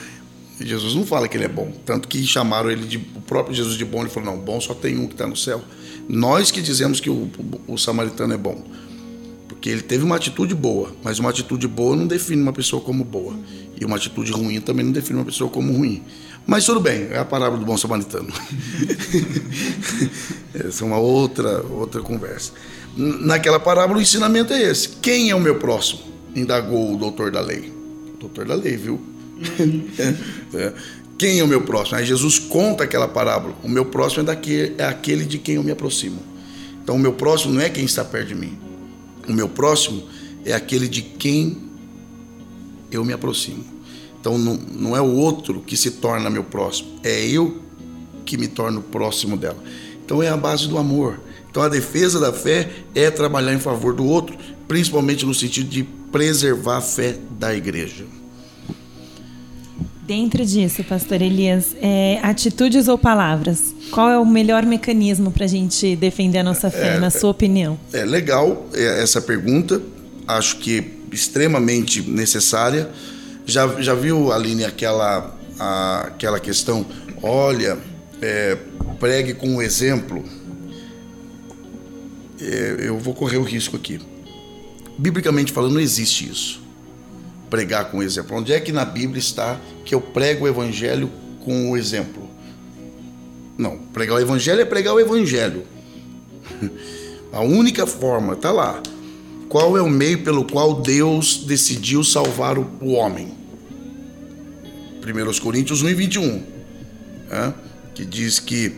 Jesus 0.60 0.94
não 0.94 1.04
fala 1.04 1.26
que 1.26 1.36
ele 1.36 1.44
é 1.44 1.48
bom, 1.48 1.72
tanto 1.84 2.06
que 2.06 2.24
chamaram 2.24 2.70
ele 2.70 2.86
de 2.86 2.98
o 2.98 3.20
próprio 3.20 3.54
Jesus 3.54 3.76
de 3.76 3.84
bom. 3.84 4.02
Ele 4.02 4.10
falou: 4.10 4.34
não, 4.34 4.38
bom 4.38 4.60
só 4.60 4.74
tem 4.74 4.96
um 4.98 5.06
que 5.06 5.14
está 5.14 5.26
no 5.26 5.36
céu. 5.36 5.62
Nós 6.08 6.50
que 6.50 6.62
dizemos 6.62 7.00
que 7.00 7.10
o, 7.10 7.30
o, 7.66 7.74
o 7.74 7.78
samaritano 7.78 8.32
é 8.32 8.36
bom 8.36 8.62
porque 9.60 9.68
ele 9.68 9.82
teve 9.82 10.02
uma 10.02 10.16
atitude 10.16 10.54
boa, 10.54 10.90
mas 11.02 11.18
uma 11.18 11.28
atitude 11.28 11.68
boa 11.68 11.94
não 11.94 12.06
define 12.06 12.40
uma 12.40 12.52
pessoa 12.52 12.80
como 12.80 13.04
boa. 13.04 13.38
E 13.78 13.84
uma 13.84 13.96
atitude 13.96 14.32
ruim 14.32 14.58
também 14.58 14.86
não 14.86 14.90
define 14.90 15.18
uma 15.18 15.24
pessoa 15.26 15.50
como 15.50 15.70
ruim. 15.70 16.02
Mas 16.46 16.64
tudo 16.64 16.80
bem, 16.80 17.08
é 17.10 17.18
a 17.18 17.24
parábola 17.24 17.60
do 17.60 17.66
bom 17.66 17.76
samaritano. 17.76 18.32
Essa 20.54 20.84
é 20.84 20.86
uma 20.86 20.98
outra, 20.98 21.62
outra 21.66 22.00
conversa. 22.00 22.52
Naquela 22.96 23.60
parábola, 23.60 23.98
o 23.98 24.02
ensinamento 24.02 24.52
é 24.52 24.62
esse: 24.62 24.88
quem 25.00 25.30
é 25.30 25.34
o 25.34 25.40
meu 25.40 25.56
próximo? 25.56 26.00
Indagou 26.34 26.94
o 26.94 26.96
doutor 26.96 27.30
da 27.30 27.40
lei. 27.40 27.72
O 28.14 28.18
doutor 28.18 28.44
da 28.46 28.54
lei, 28.54 28.76
viu? 28.76 29.00
é, 29.98 30.14
é. 30.58 30.72
Quem 31.16 31.38
é 31.38 31.44
o 31.44 31.48
meu 31.48 31.62
próximo? 31.62 31.98
Aí 31.98 32.04
Jesus 32.04 32.38
conta 32.38 32.84
aquela 32.84 33.06
parábola. 33.06 33.54
O 33.62 33.68
meu 33.68 33.84
próximo 33.84 34.22
é, 34.22 34.24
daquele, 34.24 34.74
é 34.78 34.84
aquele 34.84 35.24
de 35.24 35.38
quem 35.38 35.56
eu 35.56 35.62
me 35.62 35.70
aproximo. 35.70 36.20
Então, 36.82 36.96
o 36.96 36.98
meu 36.98 37.12
próximo 37.12 37.54
não 37.54 37.60
é 37.60 37.68
quem 37.68 37.84
está 37.84 38.04
perto 38.04 38.28
de 38.28 38.34
mim 38.34 38.70
o 39.30 39.32
meu 39.32 39.48
próximo 39.48 40.02
é 40.44 40.52
aquele 40.52 40.88
de 40.88 41.02
quem 41.02 41.56
eu 42.90 43.04
me 43.04 43.12
aproximo. 43.12 43.64
Então 44.20 44.36
não, 44.36 44.54
não 44.54 44.96
é 44.96 45.00
o 45.00 45.12
outro 45.14 45.60
que 45.60 45.76
se 45.76 45.92
torna 45.92 46.28
meu 46.28 46.44
próximo, 46.44 46.90
é 47.02 47.26
eu 47.26 47.62
que 48.24 48.36
me 48.36 48.46
torno 48.46 48.82
próximo 48.82 49.36
dela. 49.36 49.58
Então 50.04 50.22
é 50.22 50.28
a 50.28 50.36
base 50.36 50.68
do 50.68 50.76
amor. 50.76 51.18
Então 51.50 51.62
a 51.62 51.68
defesa 51.68 52.20
da 52.20 52.32
fé 52.32 52.68
é 52.94 53.10
trabalhar 53.10 53.52
em 53.54 53.58
favor 53.58 53.94
do 53.94 54.04
outro, 54.04 54.36
principalmente 54.68 55.26
no 55.26 55.34
sentido 55.34 55.68
de 55.68 55.82
preservar 55.82 56.76
a 56.76 56.80
fé 56.80 57.16
da 57.38 57.54
igreja. 57.54 58.04
Dentro 60.06 60.44
disso, 60.44 60.82
pastor 60.82 61.22
Elias, 61.22 61.76
é, 61.80 62.18
atitudes 62.22 62.88
ou 62.88 62.98
palavras? 62.98 63.72
Qual 63.92 64.10
é 64.10 64.18
o 64.18 64.26
melhor 64.26 64.66
mecanismo 64.66 65.30
para 65.30 65.44
a 65.44 65.48
gente 65.48 65.94
defender 65.94 66.38
a 66.38 66.42
nossa 66.42 66.68
fé, 66.68 66.96
é, 66.96 66.98
na 66.98 67.10
sua 67.10 67.30
opinião? 67.30 67.78
É 67.92 68.04
legal 68.04 68.66
é, 68.74 69.00
essa 69.00 69.20
pergunta, 69.20 69.80
acho 70.26 70.56
que 70.58 70.98
extremamente 71.12 72.02
necessária. 72.02 72.90
Já, 73.50 73.66
já 73.82 73.94
viu, 73.94 74.32
Aline, 74.32 74.64
aquela, 74.64 75.36
a, 75.58 76.02
aquela 76.02 76.38
questão? 76.38 76.86
Olha, 77.20 77.76
é, 78.22 78.56
pregue 79.00 79.34
com 79.34 79.48
um 79.48 79.60
exemplo. 79.60 80.22
É, 82.40 82.76
eu 82.78 82.96
vou 82.96 83.12
correr 83.12 83.38
o 83.38 83.42
risco 83.42 83.76
aqui. 83.76 84.00
Biblicamente 84.96 85.50
falando, 85.50 85.74
não 85.74 85.80
existe 85.80 86.30
isso 86.30 86.62
pregar 87.50 87.90
com 87.90 87.98
o 87.98 88.02
exemplo. 88.04 88.36
Onde 88.36 88.52
é 88.52 88.60
que 88.60 88.70
na 88.70 88.84
Bíblia 88.84 89.18
está 89.18 89.58
que 89.84 89.92
eu 89.92 90.00
prego 90.00 90.44
o 90.44 90.48
evangelho 90.48 91.10
com 91.44 91.72
o 91.72 91.76
exemplo? 91.76 92.30
Não, 93.58 93.78
pregar 93.92 94.18
o 94.18 94.20
evangelho 94.20 94.60
é 94.60 94.64
pregar 94.64 94.94
o 94.94 95.00
evangelho. 95.00 95.64
A 97.32 97.40
única 97.40 97.84
forma, 97.84 98.36
tá 98.36 98.52
lá. 98.52 98.80
Qual 99.48 99.76
é 99.76 99.82
o 99.82 99.90
meio 99.90 100.22
pelo 100.22 100.44
qual 100.44 100.80
Deus 100.80 101.38
decidiu 101.44 102.04
salvar 102.04 102.56
o 102.56 102.92
homem? 102.92 103.39
1 105.00 105.40
Coríntios 105.40 105.82
1 105.82 105.88
e 105.88 105.94
21, 105.94 106.42
é? 107.30 107.52
que 107.94 108.04
diz 108.04 108.38
que 108.38 108.72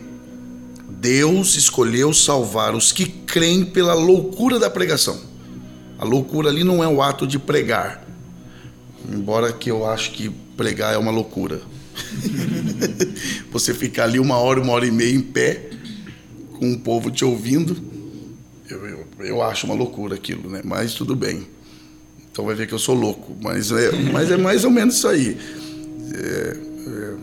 Deus 0.88 1.56
escolheu 1.56 2.12
salvar 2.12 2.74
os 2.74 2.92
que 2.92 3.06
creem 3.06 3.64
pela 3.64 3.94
loucura 3.94 4.58
da 4.58 4.70
pregação. 4.70 5.20
A 5.98 6.04
loucura 6.04 6.48
ali 6.48 6.64
não 6.64 6.82
é 6.82 6.88
o 6.88 7.02
ato 7.02 7.26
de 7.26 7.38
pregar, 7.38 8.02
Embora 9.10 9.52
que 9.52 9.70
eu 9.70 9.84
acho 9.86 10.12
que 10.12 10.30
pregar 10.56 10.94
é 10.94 10.98
uma 10.98 11.10
loucura. 11.10 11.60
Você 13.50 13.74
ficar 13.74 14.04
ali 14.04 14.18
uma 14.18 14.36
hora, 14.36 14.60
uma 14.60 14.72
hora 14.72 14.86
e 14.86 14.90
meia 14.90 15.14
em 15.14 15.20
pé, 15.20 15.70
com 16.58 16.72
o 16.72 16.78
povo 16.78 17.10
te 17.10 17.24
ouvindo, 17.24 17.76
eu, 18.70 18.86
eu, 18.86 19.06
eu 19.20 19.42
acho 19.42 19.66
uma 19.66 19.74
loucura 19.74 20.14
aquilo, 20.14 20.48
né? 20.48 20.60
Mas 20.64 20.94
tudo 20.94 21.16
bem. 21.16 21.46
Então 22.30 22.46
vai 22.46 22.54
ver 22.54 22.66
que 22.66 22.72
eu 22.72 22.78
sou 22.78 22.94
louco. 22.94 23.36
Mas 23.42 23.72
é, 23.72 23.90
mas 24.12 24.30
é 24.30 24.36
mais 24.36 24.64
ou 24.64 24.70
menos 24.70 24.96
isso 24.96 25.08
aí. 25.08 25.36
É, 26.14 26.56
é, 26.86 27.14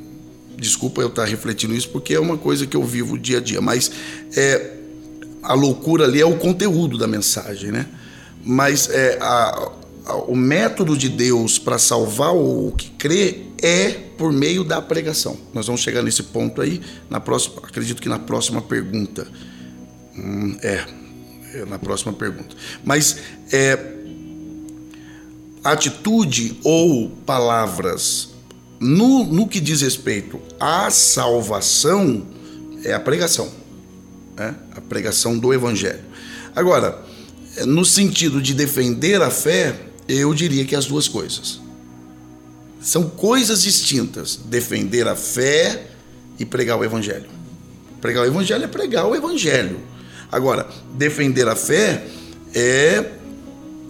desculpa 0.57 1.01
eu 1.01 1.07
estar 1.07 1.25
refletindo 1.25 1.73
isso, 1.73 1.89
porque 1.89 2.13
é 2.13 2.19
uma 2.19 2.37
coisa 2.37 2.67
que 2.67 2.75
eu 2.75 2.83
vivo 2.83 3.17
dia 3.17 3.37
a 3.37 3.41
dia. 3.41 3.61
Mas 3.61 3.91
é, 4.35 4.73
a 5.41 5.53
loucura 5.53 6.05
ali 6.05 6.21
é 6.21 6.25
o 6.25 6.37
conteúdo 6.37 6.97
da 6.97 7.07
mensagem, 7.07 7.71
né? 7.71 7.87
Mas 8.43 8.89
é, 8.89 9.17
a, 9.21 9.71
o 10.27 10.35
método 10.35 10.97
de 10.97 11.09
Deus 11.09 11.59
para 11.59 11.77
salvar 11.77 12.33
o 12.33 12.73
que 12.77 12.89
crê 12.91 13.43
é 13.61 13.91
por 14.17 14.31
meio 14.31 14.63
da 14.63 14.81
pregação. 14.81 15.37
Nós 15.53 15.67
vamos 15.67 15.81
chegar 15.81 16.01
nesse 16.01 16.23
ponto 16.23 16.61
aí 16.61 16.81
na 17.09 17.19
próxima, 17.19 17.61
acredito 17.63 18.01
que 18.01 18.09
na 18.09 18.19
próxima 18.19 18.61
pergunta. 18.61 19.27
Hum, 20.17 20.57
é, 20.61 20.85
é, 21.53 21.65
na 21.65 21.79
próxima 21.79 22.13
pergunta. 22.13 22.55
Mas 22.83 23.17
é, 23.51 23.79
atitude 25.63 26.59
ou 26.63 27.09
palavras 27.25 28.29
no, 28.79 29.25
no 29.25 29.47
que 29.47 29.59
diz 29.59 29.81
respeito 29.81 30.39
à 30.59 30.89
salvação 30.89 32.25
é 32.83 32.93
a 32.93 32.99
pregação, 32.99 33.51
né? 34.37 34.55
a 34.75 34.81
pregação 34.81 35.37
do 35.37 35.53
evangelho. 35.53 36.03
Agora, 36.55 37.03
no 37.65 37.83
sentido 37.83 38.41
de 38.41 38.53
defender 38.53 39.21
a 39.21 39.29
fé, 39.29 39.75
eu 40.07 40.33
diria 40.33 40.65
que 40.65 40.75
as 40.75 40.85
duas 40.85 41.07
coisas. 41.07 41.59
São 42.81 43.09
coisas 43.09 43.63
distintas. 43.63 44.37
Defender 44.37 45.07
a 45.07 45.15
fé 45.15 45.87
e 46.39 46.45
pregar 46.45 46.79
o 46.79 46.83
evangelho. 46.83 47.29
Pregar 47.99 48.23
o 48.23 48.27
evangelho 48.27 48.63
é 48.63 48.67
pregar 48.67 49.05
o 49.05 49.15
evangelho. 49.15 49.79
Agora, 50.31 50.69
defender 50.93 51.47
a 51.47 51.55
fé 51.55 52.05
é 52.53 53.11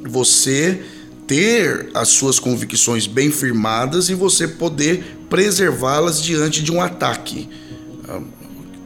você 0.07 0.83
ter 1.29 1.91
as 1.93 2.09
suas 2.09 2.39
convicções 2.39 3.05
bem 3.05 3.29
firmadas 3.29 4.09
e 4.09 4.15
você 4.15 4.47
poder 4.47 5.19
preservá-las 5.29 6.23
diante 6.23 6.63
de 6.63 6.71
um 6.71 6.81
ataque. 6.81 7.47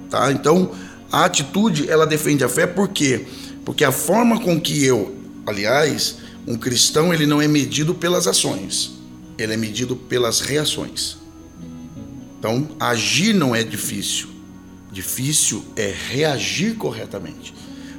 Tá? 0.09 0.29
Então, 0.29 0.73
a 1.09 1.23
atitude 1.23 1.89
ela 1.89 2.05
defende 2.05 2.43
a 2.43 2.49
fé 2.49 2.67
por 2.67 2.89
quê? 2.89 3.25
Porque 3.63 3.85
a 3.85 3.93
forma 3.93 4.41
com 4.41 4.59
que 4.59 4.83
eu, 4.83 5.15
aliás, 5.47 6.17
um 6.45 6.57
cristão 6.57 7.13
ele 7.13 7.25
não 7.25 7.41
é 7.41 7.47
medido 7.47 7.95
pelas 7.95 8.27
ações, 8.27 8.91
ele 9.37 9.53
é 9.53 9.57
medido 9.57 9.95
pelas 9.95 10.41
reações. 10.41 11.15
Então, 12.37 12.67
agir 12.77 13.33
não 13.33 13.55
é 13.55 13.63
difícil. 13.63 14.27
Difícil 14.91 15.63
é 15.77 15.95
reagir 16.09 16.75
corretamente. 16.75 17.53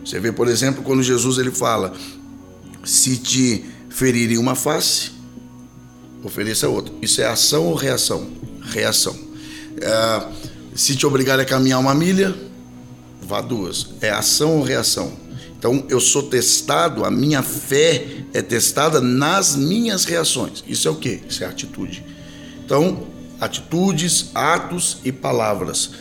Você 0.04 0.20
vê, 0.20 0.30
por 0.30 0.48
exemplo, 0.48 0.82
quando 0.82 1.02
Jesus 1.02 1.38
ele 1.38 1.50
fala: 1.50 1.94
se 2.84 3.16
te 3.16 3.64
ferirem 3.94 4.38
uma 4.38 4.56
face, 4.56 5.12
ofereça 6.24 6.68
outra. 6.68 6.92
Isso 7.00 7.20
é 7.20 7.26
ação 7.26 7.66
ou 7.66 7.76
reação? 7.76 8.26
Reação. 8.60 9.16
É, 9.80 10.26
se 10.74 10.96
te 10.96 11.06
obrigar 11.06 11.38
a 11.38 11.44
caminhar 11.44 11.78
uma 11.78 11.94
milha, 11.94 12.34
vá 13.22 13.40
duas. 13.40 13.86
É 14.00 14.10
ação 14.10 14.56
ou 14.56 14.64
reação? 14.64 15.12
Então 15.56 15.86
eu 15.88 16.00
sou 16.00 16.24
testado, 16.24 17.04
a 17.04 17.10
minha 17.10 17.40
fé 17.40 18.04
é 18.32 18.42
testada 18.42 19.00
nas 19.00 19.54
minhas 19.54 20.04
reações. 20.04 20.64
Isso 20.66 20.88
é 20.88 20.90
o 20.90 20.96
quê? 20.96 21.20
Isso 21.28 21.44
é 21.44 21.46
atitude. 21.46 22.04
Então, 22.64 23.06
atitudes, 23.40 24.30
atos 24.34 24.98
e 25.04 25.12
palavras. 25.12 25.92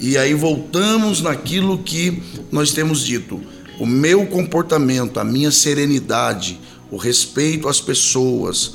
E 0.00 0.16
aí 0.16 0.32
voltamos 0.32 1.20
naquilo 1.20 1.76
que 1.78 2.22
nós 2.50 2.72
temos 2.72 3.04
dito. 3.04 3.42
O 3.78 3.84
meu 3.84 4.26
comportamento, 4.26 5.20
a 5.20 5.24
minha 5.24 5.50
serenidade, 5.50 6.58
o 6.92 6.98
respeito 6.98 7.68
às 7.68 7.80
pessoas, 7.80 8.74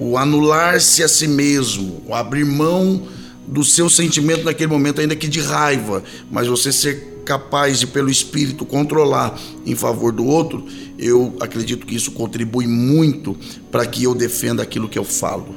o 0.00 0.16
anular-se 0.16 1.02
a 1.02 1.08
si 1.08 1.28
mesmo, 1.28 2.02
o 2.06 2.14
abrir 2.14 2.46
mão 2.46 3.06
do 3.46 3.62
seu 3.62 3.90
sentimento 3.90 4.42
naquele 4.42 4.72
momento, 4.72 5.02
ainda 5.02 5.14
que 5.14 5.28
de 5.28 5.40
raiva, 5.40 6.02
mas 6.30 6.46
você 6.46 6.72
ser 6.72 7.22
capaz 7.26 7.78
de, 7.78 7.86
pelo 7.86 8.08
espírito, 8.08 8.64
controlar 8.64 9.38
em 9.66 9.74
favor 9.74 10.12
do 10.12 10.24
outro, 10.24 10.64
eu 10.98 11.36
acredito 11.40 11.86
que 11.86 11.94
isso 11.94 12.12
contribui 12.12 12.66
muito 12.66 13.36
para 13.70 13.84
que 13.84 14.02
eu 14.02 14.14
defenda 14.14 14.62
aquilo 14.62 14.88
que 14.88 14.98
eu 14.98 15.04
falo. 15.04 15.54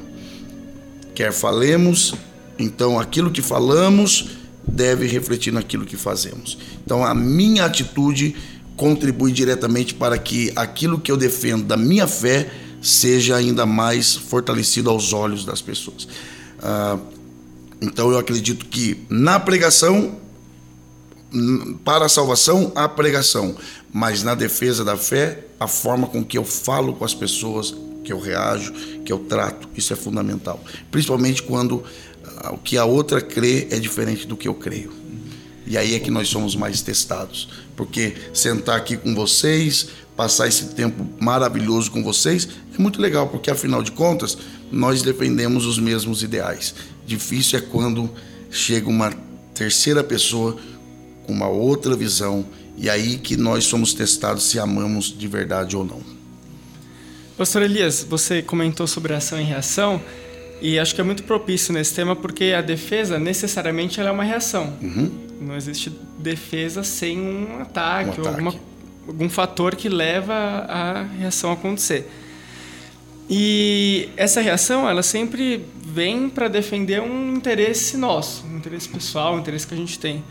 Quer 1.16 1.32
falemos, 1.32 2.14
então 2.60 3.00
aquilo 3.00 3.32
que 3.32 3.42
falamos 3.42 4.32
deve 4.68 5.08
refletir 5.08 5.54
naquilo 5.54 5.86
que 5.86 5.96
fazemos. 5.96 6.58
Então 6.84 7.06
a 7.06 7.16
minha 7.16 7.64
atitude 7.64 8.36
contribui 8.82 9.32
diretamente 9.32 9.94
para 9.94 10.18
que 10.18 10.52
aquilo 10.56 11.00
que 11.00 11.12
eu 11.12 11.16
defendo 11.16 11.66
da 11.66 11.78
minha 11.78 12.08
fé 12.08 12.52
seja 12.82 13.36
ainda 13.36 13.64
mais 13.64 14.16
fortalecido 14.16 14.90
aos 14.90 15.14
olhos 15.14 15.46
das 15.46 15.62
pessoas. 15.62 16.08
Ah, 16.60 16.98
então 17.80 18.10
eu 18.10 18.18
acredito 18.18 18.66
que 18.66 19.06
na 19.08 19.40
pregação, 19.40 20.18
para 21.86 22.08
a 22.08 22.10
salvação, 22.10 22.72
a 22.74 22.90
pregação, 22.90 23.56
mas 23.94 24.24
na 24.24 24.34
defesa 24.34 24.84
da 24.84 24.98
fé, 24.98 25.46
a 25.60 25.68
forma 25.68 26.08
com 26.08 26.26
que 26.26 26.36
eu 26.36 26.44
falo 26.44 26.96
com 26.96 27.06
as 27.06 27.14
pessoas, 27.14 27.76
que 28.04 28.12
eu 28.12 28.20
reajo, 28.20 28.74
que 29.06 29.14
eu 29.14 29.20
trato, 29.20 29.70
isso 29.78 29.94
é 29.94 29.96
fundamental. 29.96 30.60
Principalmente 30.90 31.44
quando 31.44 31.84
ah, 32.38 32.52
o 32.52 32.58
que 32.58 32.80
a 32.80 32.86
outra 32.86 33.22
crê 33.22 33.68
é 33.70 33.78
diferente 33.78 34.26
do 34.26 34.36
que 34.36 34.48
eu 34.48 34.56
creio. 34.56 34.92
E 35.72 35.78
aí 35.78 35.96
é 35.96 36.00
que 36.00 36.12
nós 36.12 36.28
somos 36.28 36.54
mais 36.54 36.82
testados. 36.82 37.48
Porque 37.78 38.14
sentar 38.34 38.76
aqui 38.76 38.98
com 38.98 39.16
vocês, 39.16 39.88
passar 40.18 40.50
esse 40.50 40.66
tempo 40.76 41.08
maravilhoso 41.18 41.90
com 41.90 42.04
vocês, 42.04 42.46
é 42.78 42.78
muito 42.78 43.02
legal, 43.02 43.30
porque 43.30 43.50
afinal 43.50 43.82
de 43.82 43.94
contas, 43.94 44.38
nós 44.70 45.02
defendemos 45.02 45.66
os 45.66 45.80
mesmos 45.80 46.24
ideais. 46.24 46.76
Difícil 47.08 47.58
é 47.58 47.62
quando 47.62 48.10
chega 48.50 48.90
uma 48.90 49.14
terceira 49.56 50.04
pessoa 50.04 50.58
com 51.26 51.32
uma 51.32 51.48
outra 51.48 51.96
visão, 51.96 52.46
e 52.76 52.90
aí 52.90 53.18
que 53.18 53.38
nós 53.38 53.64
somos 53.64 53.94
testados 53.94 54.44
se 54.44 54.60
amamos 54.60 55.06
de 55.18 55.26
verdade 55.26 55.78
ou 55.78 55.86
não. 55.86 56.02
Pastor 57.38 57.62
Elias, 57.62 58.06
você 58.08 58.42
comentou 58.42 58.88
sobre 58.88 59.14
ação 59.14 59.40
e 59.40 59.44
reação, 59.46 60.02
e 60.62 60.78
acho 60.78 60.94
que 60.94 61.02
é 61.02 61.04
muito 61.04 61.24
propício 61.24 61.74
nesse 61.74 61.94
tema 61.94 62.16
porque 62.16 62.54
a 62.56 62.62
defesa 62.62 63.18
necessariamente 63.18 64.00
ela 64.00 64.10
é 64.10 64.12
uma 64.12 64.24
reação. 64.24 64.78
Uhum. 64.82 65.12
Não 65.42 65.56
existe 65.56 65.92
defesa 66.20 66.84
sem 66.84 67.20
um 67.20 67.62
ataque, 67.62 68.10
Um 68.10 68.12
ataque. 68.12 68.22
ou 68.22 68.28
alguma, 68.28 68.56
algum 69.08 69.30
fator 69.30 69.76
que 69.76 69.90
leva 69.90 70.34
a 70.34 71.04
reação 71.04 71.50
a 71.50 71.54
acontecer. 71.54 72.10
E 73.34 74.10
essa 74.18 74.42
reação, 74.42 74.90
ela 74.90 75.02
sempre 75.02 75.66
vem 75.84 76.30
para 76.30 76.48
defender 76.48 77.02
um 77.02 77.34
interesse 77.34 77.98
nosso, 77.98 78.46
um 78.46 78.58
interesse 78.58 78.90
pessoal, 78.90 79.36
um 79.36 79.40
interesse 79.40 79.66
que 79.66 79.74
a 79.74 79.78
gente 79.78 79.98
tem. 79.98 80.24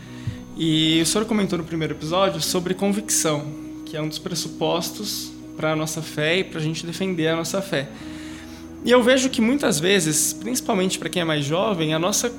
E 0.55 1.01
o 1.01 1.05
senhor 1.05 1.25
comentou 1.25 1.57
no 1.57 1.65
primeiro 1.65 1.93
episódio 1.93 2.39
sobre 2.41 2.73
convicção, 2.73 3.45
que 3.85 3.97
é 3.97 4.01
um 4.01 4.07
dos 4.07 4.19
pressupostos 4.19 5.31
para 5.57 5.71
a 5.71 5.75
nossa 5.75 6.01
fé 6.01 6.37
e 6.37 6.43
para 6.43 6.59
a 6.59 6.63
gente 6.63 6.85
defender 6.85 7.27
a 7.27 7.35
nossa 7.35 7.61
fé. 7.61 7.89
E 8.83 8.91
eu 8.91 9.03
vejo 9.03 9.29
que 9.29 9.41
muitas 9.41 9.79
vezes, 9.79 10.33
principalmente 10.33 10.97
para 10.97 11.09
quem 11.09 11.21
é 11.21 11.25
mais 11.25 11.45
jovem, 11.45 11.93
a 11.93 11.99
nossa 11.99 12.31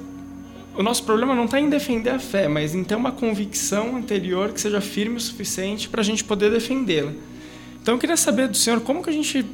o 0.75 0.83
nosso 0.83 1.05
problema 1.05 1.35
não 1.35 1.45
está 1.45 1.61
em 1.61 1.69
defender 1.69 2.11
a 2.11 2.19
fé, 2.19 2.49
mas 2.49 2.75
em 2.75 2.83
ter 2.83 2.95
uma 2.95 3.13
convicção 3.13 3.95
anterior 3.97 4.53
que 4.53 4.61
seja 4.61 4.81
firme 4.81 5.17
o 5.17 5.21
suficiente 5.21 5.87
para 5.89 6.01
a 6.01 6.05
gente 6.05 6.25
poder 6.25 6.51
defendê-la. 6.51 7.13
Então 7.81 7.95
eu 7.95 7.99
queria 7.99 8.17
saber 8.17 8.49
do 8.49 8.57
senhor 8.57 8.81
como 8.81 9.03
que 9.03 9.11
a 9.11 9.13
gente 9.13 9.45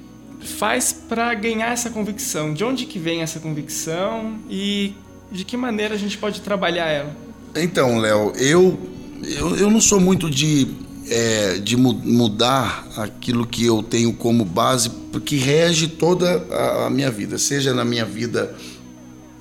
faz 0.40 0.92
para 0.92 1.34
ganhar 1.34 1.72
essa 1.72 1.90
convicção, 1.90 2.54
de 2.54 2.62
onde 2.62 2.86
que 2.86 3.00
vem 3.00 3.22
essa 3.22 3.40
convicção 3.40 4.38
e 4.48 4.94
de 5.30 5.44
que 5.44 5.56
maneira 5.56 5.94
a 5.94 5.98
gente 5.98 6.16
pode 6.16 6.40
trabalhar 6.40 6.86
ela. 6.86 7.16
Então, 7.56 7.98
Léo, 7.98 8.32
eu, 8.36 8.78
eu, 9.24 9.56
eu 9.56 9.70
não 9.70 9.80
sou 9.80 9.98
muito 9.98 10.30
de, 10.30 10.68
é, 11.10 11.58
de 11.58 11.76
mu- 11.76 11.92
mudar 11.92 12.86
aquilo 12.96 13.46
que 13.46 13.64
eu 13.64 13.82
tenho 13.82 14.12
como 14.12 14.44
base, 14.44 14.90
porque 15.12 15.36
rege 15.36 15.88
toda 15.88 16.44
a, 16.50 16.86
a 16.86 16.90
minha 16.90 17.10
vida, 17.10 17.38
seja 17.38 17.72
na 17.74 17.84
minha 17.84 18.04
vida 18.04 18.54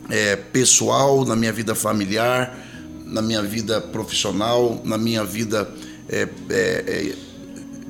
é, 0.09 0.35
pessoal, 0.35 1.25
na 1.25 1.35
minha 1.35 1.51
vida 1.51 1.75
familiar, 1.75 2.57
na 3.05 3.21
minha 3.21 3.41
vida 3.41 3.79
profissional, 3.79 4.81
na 4.83 4.97
minha 4.97 5.23
vida 5.23 5.69
é, 6.09 6.27
é, 6.49 6.55
é, 6.87 7.15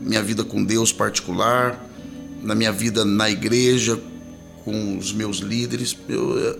minha 0.02 0.24
vida 0.24 0.44
com 0.44 0.64
Deus 0.64 0.92
particular, 0.92 1.84
na 2.42 2.56
minha 2.56 2.72
vida 2.72 3.04
na 3.04 3.30
igreja 3.30 4.00
com 4.64 4.98
os 4.98 5.12
meus 5.12 5.38
líderes. 5.38 5.98
Eu, 6.08 6.40
é, 6.40 6.56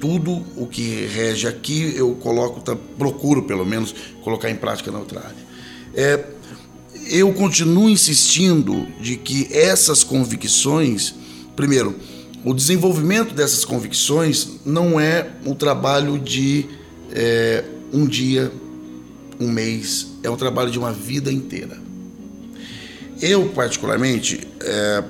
tudo 0.00 0.44
o 0.56 0.66
que 0.66 1.06
rege 1.06 1.46
aqui 1.46 1.94
eu 1.96 2.14
coloco, 2.16 2.60
tá, 2.60 2.76
procuro 2.98 3.44
pelo 3.44 3.64
menos 3.64 3.94
colocar 4.24 4.50
em 4.50 4.56
prática 4.56 4.90
na 4.90 4.98
outra 4.98 5.20
área. 5.20 5.52
É, 5.94 6.24
eu 7.08 7.32
continuo 7.32 7.88
insistindo 7.88 8.86
de 9.00 9.16
que 9.16 9.48
essas 9.52 10.02
convicções, 10.02 11.14
primeiro, 11.54 11.94
o 12.44 12.54
desenvolvimento 12.54 13.34
dessas 13.34 13.64
convicções 13.64 14.60
não 14.64 14.98
é 14.98 15.30
um 15.44 15.54
trabalho 15.54 16.18
de 16.18 16.66
é, 17.12 17.64
um 17.92 18.06
dia, 18.06 18.50
um 19.38 19.48
mês, 19.48 20.08
é 20.22 20.30
um 20.30 20.36
trabalho 20.36 20.70
de 20.70 20.78
uma 20.78 20.92
vida 20.92 21.30
inteira. 21.30 21.76
Eu, 23.20 23.48
particularmente, 23.50 24.40
é, 24.60 25.04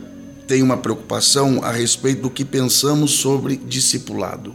tenho 0.46 0.64
uma 0.64 0.76
preocupação 0.76 1.62
a 1.62 1.70
respeito 1.70 2.22
do 2.22 2.30
que 2.30 2.44
pensamos 2.44 3.12
sobre 3.12 3.56
discipulado. 3.56 4.54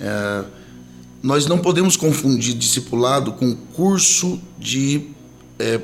É, 0.00 0.44
nós 1.22 1.46
não 1.46 1.58
podemos 1.58 1.96
confundir 1.96 2.54
discipulado 2.54 3.32
com 3.32 3.54
curso 3.54 4.40
de 4.58 5.08
é, 5.58 5.80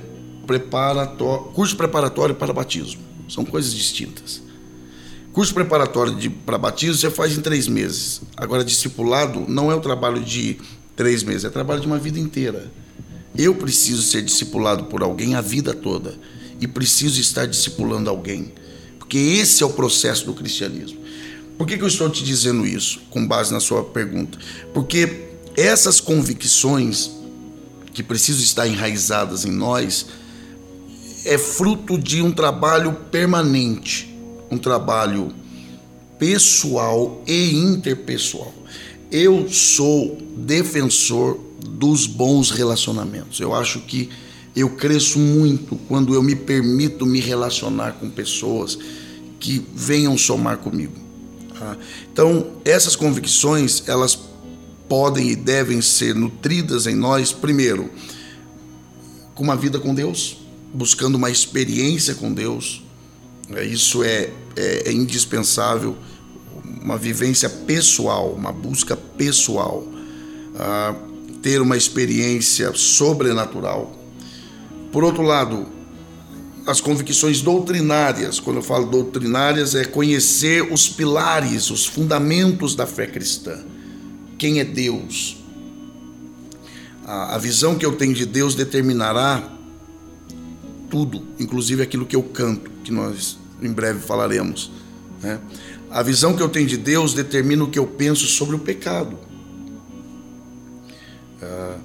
preparatório, 0.46 1.44
curso 1.53 1.77
preparatório 1.77 2.35
para 2.35 2.53
batismo. 2.53 3.01
São 3.29 3.44
coisas 3.44 3.72
distintas. 3.72 4.42
Curso 5.33 5.55
preparatório 5.55 6.16
de, 6.16 6.29
para 6.29 6.59
batismo 6.59 6.96
você 6.96 7.11
faz 7.11 7.37
em 7.37 7.40
três 7.40 7.68
meses. 7.68 8.22
Agora, 8.37 8.64
discipulado 8.64 9.44
não 9.46 9.70
é 9.70 9.74
o 9.74 9.81
trabalho 9.81 10.20
de 10.20 10.59
três 10.96 11.22
meses, 11.22 11.44
é 11.44 11.51
trabalho 11.51 11.81
de 11.81 11.87
uma 11.87 11.98
vida 11.98 12.18
inteira. 12.18 12.72
Eu 13.37 13.55
preciso 13.55 14.03
ser 14.03 14.22
discipulado 14.22 14.87
por 14.87 15.03
alguém 15.03 15.37
a 15.37 15.40
vida 15.40 15.72
toda 15.72 16.18
e 16.61 16.66
preciso 16.66 17.20
estar 17.20 17.46
discipulando 17.46 18.11
alguém, 18.11 18.53
porque 18.98 19.16
esse 19.16 19.62
é 19.62 19.66
o 19.66 19.70
processo 19.70 20.27
do 20.27 20.35
cristianismo. 20.35 20.98
Por 21.57 21.66
que, 21.66 21.77
que 21.77 21.85
eu 21.85 21.88
estou 21.88 22.11
te 22.11 22.24
dizendo 22.24 22.66
isso, 22.66 23.01
com 23.11 23.24
base 23.24 23.53
na 23.53 23.61
sua 23.61 23.85
pergunta? 23.85 24.38
Porque 24.74 25.28
essas 25.59 26.01
convicções 26.01 27.11
que 27.92 28.01
precisam 28.01 28.42
estar 28.42 28.68
enraizadas 28.68 29.44
em 29.44 29.51
nós 29.51 30.07
é 31.25 31.37
fruto 31.37 31.99
de 31.99 32.23
um 32.23 32.31
trabalho 32.31 32.92
permanente, 33.11 34.16
um 34.49 34.57
trabalho 34.57 35.35
pessoal 36.16 37.25
e 37.27 37.57
interpessoal. 37.57 38.55
Eu 39.11 39.49
sou 39.49 40.16
defensor 40.37 41.40
dos 41.68 42.07
bons 42.07 42.51
relacionamentos. 42.51 43.40
Eu 43.40 43.53
acho 43.53 43.81
que 43.81 44.09
eu 44.55 44.71
cresço 44.71 45.18
muito 45.18 45.75
quando 45.88 46.14
eu 46.14 46.23
me 46.23 46.37
permito 46.37 47.05
me 47.05 47.18
relacionar 47.18 47.94
com 47.94 48.09
pessoas 48.09 48.79
que 49.40 49.66
venham 49.75 50.16
somar 50.16 50.59
comigo. 50.59 50.94
tá? 51.59 51.77
Então, 52.12 52.47
essas 52.64 52.94
convicções, 52.94 53.83
elas 53.88 54.28
podem 54.88 55.31
e 55.31 55.37
devem 55.37 55.81
ser 55.83 56.14
nutridas 56.14 56.87
em 56.87 56.94
nós, 56.94 57.33
primeiro, 57.33 57.90
com 59.35 59.42
uma 59.44 59.57
vida 59.57 59.79
com 59.79 59.94
Deus, 59.94 60.38
buscando 60.72 61.16
uma 61.16 61.31
experiência 61.31 62.14
com 62.14 62.33
Deus. 62.33 62.83
É, 63.55 63.64
Isso 63.64 64.03
é, 64.03 64.31
é, 64.57 64.88
é 64.88 64.92
indispensável, 64.92 65.96
uma 66.83 66.96
vivência 66.96 67.48
pessoal, 67.48 68.33
uma 68.33 68.53
busca 68.53 68.96
pessoal, 68.96 69.87
ah, 70.57 70.94
ter 71.42 71.61
uma 71.61 71.77
experiência 71.77 72.72
sobrenatural. 72.74 73.96
Por 74.90 75.05
outro 75.05 75.22
lado, 75.22 75.66
as 76.66 76.81
convicções 76.81 77.40
doutrinárias, 77.40 78.40
quando 78.40 78.57
eu 78.57 78.62
falo 78.62 78.87
doutrinárias, 78.87 79.74
é 79.74 79.85
conhecer 79.85 80.70
os 80.72 80.88
pilares, 80.88 81.70
os 81.70 81.87
fundamentos 81.87 82.74
da 82.74 82.87
fé 82.87 83.07
cristã. 83.07 83.59
Quem 84.38 84.61
é 84.61 84.64
Deus? 84.64 85.37
A, 87.05 87.35
a 87.35 87.38
visão 87.38 87.77
que 87.77 87.85
eu 87.85 87.96
tenho 87.96 88.14
de 88.14 88.24
Deus 88.24 88.55
determinará 88.55 89.42
tudo, 90.88 91.27
inclusive 91.38 91.83
aquilo 91.83 92.07
que 92.07 92.16
eu 92.16 92.22
canto, 92.22 92.70
que 92.85 92.92
nós 92.92 93.37
em 93.61 93.72
breve 93.72 94.01
falaremos. 94.01 94.70
Né? 95.20 95.40
A 95.90 96.03
visão 96.03 96.37
que 96.37 96.42
eu 96.42 96.48
tenho 96.48 96.66
de 96.66 96.77
Deus 96.77 97.14
determina 97.14 97.64
o 97.64 97.70
que 97.70 97.79
eu 97.79 97.87
penso 97.87 98.27
sobre 98.27 98.55
o 98.55 98.59
pecado. 98.59 99.18
Uh, 101.42 101.81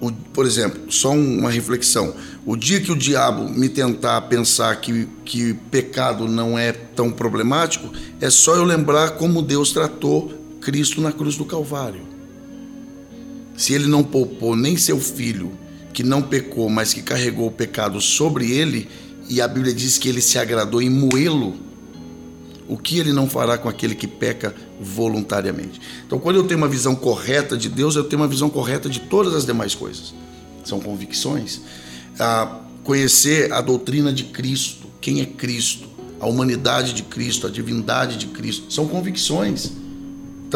o, 0.00 0.12
por 0.12 0.46
exemplo, 0.46 0.90
só 0.90 1.10
uma 1.10 1.50
reflexão. 1.50 2.14
O 2.44 2.56
dia 2.56 2.80
que 2.80 2.92
o 2.92 2.96
diabo 2.96 3.48
me 3.48 3.68
tentar 3.68 4.20
pensar 4.22 4.76
que, 4.76 5.08
que 5.24 5.54
pecado 5.70 6.28
não 6.28 6.58
é 6.58 6.72
tão 6.72 7.10
problemático, 7.10 7.90
é 8.20 8.30
só 8.30 8.54
eu 8.54 8.64
lembrar 8.64 9.12
como 9.12 9.42
Deus 9.42 9.72
tratou 9.72 10.35
Cristo 10.66 11.00
na 11.00 11.12
cruz 11.12 11.36
do 11.36 11.44
Calvário. 11.44 12.02
Se 13.56 13.72
ele 13.72 13.86
não 13.86 14.02
poupou 14.02 14.56
nem 14.56 14.76
seu 14.76 14.98
filho, 14.98 15.52
que 15.92 16.02
não 16.02 16.20
pecou, 16.20 16.68
mas 16.68 16.92
que 16.92 17.02
carregou 17.02 17.46
o 17.46 17.52
pecado 17.52 18.00
sobre 18.00 18.50
ele, 18.50 18.88
e 19.28 19.40
a 19.40 19.46
Bíblia 19.46 19.72
diz 19.72 19.96
que 19.96 20.08
ele 20.08 20.20
se 20.20 20.40
agradou 20.40 20.82
em 20.82 20.90
moê-lo, 20.90 21.54
o 22.66 22.76
que 22.76 22.98
ele 22.98 23.12
não 23.12 23.28
fará 23.28 23.56
com 23.56 23.68
aquele 23.68 23.94
que 23.94 24.08
peca 24.08 24.52
voluntariamente? 24.80 25.80
Então, 26.04 26.18
quando 26.18 26.34
eu 26.34 26.42
tenho 26.42 26.58
uma 26.58 26.68
visão 26.68 26.96
correta 26.96 27.56
de 27.56 27.68
Deus, 27.68 27.94
eu 27.94 28.02
tenho 28.02 28.20
uma 28.20 28.28
visão 28.28 28.50
correta 28.50 28.88
de 28.88 28.98
todas 28.98 29.36
as 29.36 29.46
demais 29.46 29.72
coisas. 29.72 30.12
São 30.64 30.80
convicções. 30.80 31.60
Ah, 32.18 32.58
conhecer 32.82 33.52
a 33.52 33.60
doutrina 33.60 34.12
de 34.12 34.24
Cristo, 34.24 34.88
quem 35.00 35.20
é 35.20 35.26
Cristo, 35.26 35.88
a 36.18 36.26
humanidade 36.26 36.92
de 36.92 37.04
Cristo, 37.04 37.46
a 37.46 37.50
divindade 37.50 38.16
de 38.16 38.26
Cristo, 38.26 38.72
são 38.72 38.88
convicções. 38.88 39.85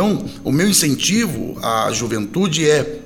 Então, 0.00 0.24
o 0.42 0.50
meu 0.50 0.66
incentivo 0.66 1.58
à 1.62 1.92
juventude 1.92 2.66
é 2.66 3.02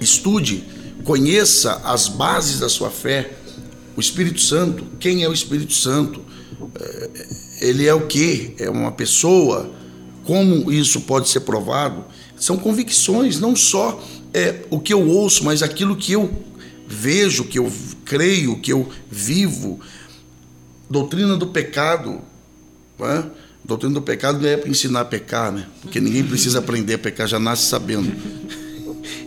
estude, 0.00 0.64
conheça 1.04 1.82
as 1.84 2.08
bases 2.08 2.60
da 2.60 2.68
sua 2.70 2.88
fé. 2.88 3.34
O 3.94 4.00
Espírito 4.00 4.40
Santo, 4.40 4.86
quem 4.98 5.22
é 5.22 5.28
o 5.28 5.34
Espírito 5.34 5.74
Santo? 5.74 6.22
É, 6.80 7.10
ele 7.60 7.86
é 7.86 7.92
o 7.92 8.06
que? 8.06 8.54
É 8.58 8.70
uma 8.70 8.90
pessoa? 8.90 9.70
Como 10.24 10.72
isso 10.72 11.02
pode 11.02 11.28
ser 11.28 11.40
provado? 11.40 12.06
São 12.38 12.56
convicções, 12.56 13.38
não 13.38 13.54
só 13.54 14.02
é, 14.32 14.62
o 14.70 14.80
que 14.80 14.94
eu 14.94 15.06
ouço, 15.06 15.44
mas 15.44 15.62
aquilo 15.62 15.94
que 15.94 16.12
eu 16.12 16.42
vejo, 16.88 17.44
que 17.44 17.58
eu 17.58 17.70
creio, 18.02 18.58
que 18.60 18.72
eu 18.72 18.88
vivo. 19.10 19.78
Doutrina 20.88 21.36
do 21.36 21.48
pecado. 21.48 22.22
Né? 22.98 23.30
Doutrina 23.64 23.94
do 23.94 24.02
pecado 24.02 24.38
não 24.38 24.48
é 24.48 24.56
para 24.56 24.68
ensinar 24.68 25.00
a 25.00 25.04
pecar, 25.04 25.50
né? 25.50 25.66
Porque 25.80 26.00
ninguém 26.00 26.22
precisa 26.22 26.58
aprender 26.58 26.94
a 26.94 26.98
pecar, 26.98 27.26
já 27.26 27.38
nasce 27.38 27.66
sabendo. 27.66 28.12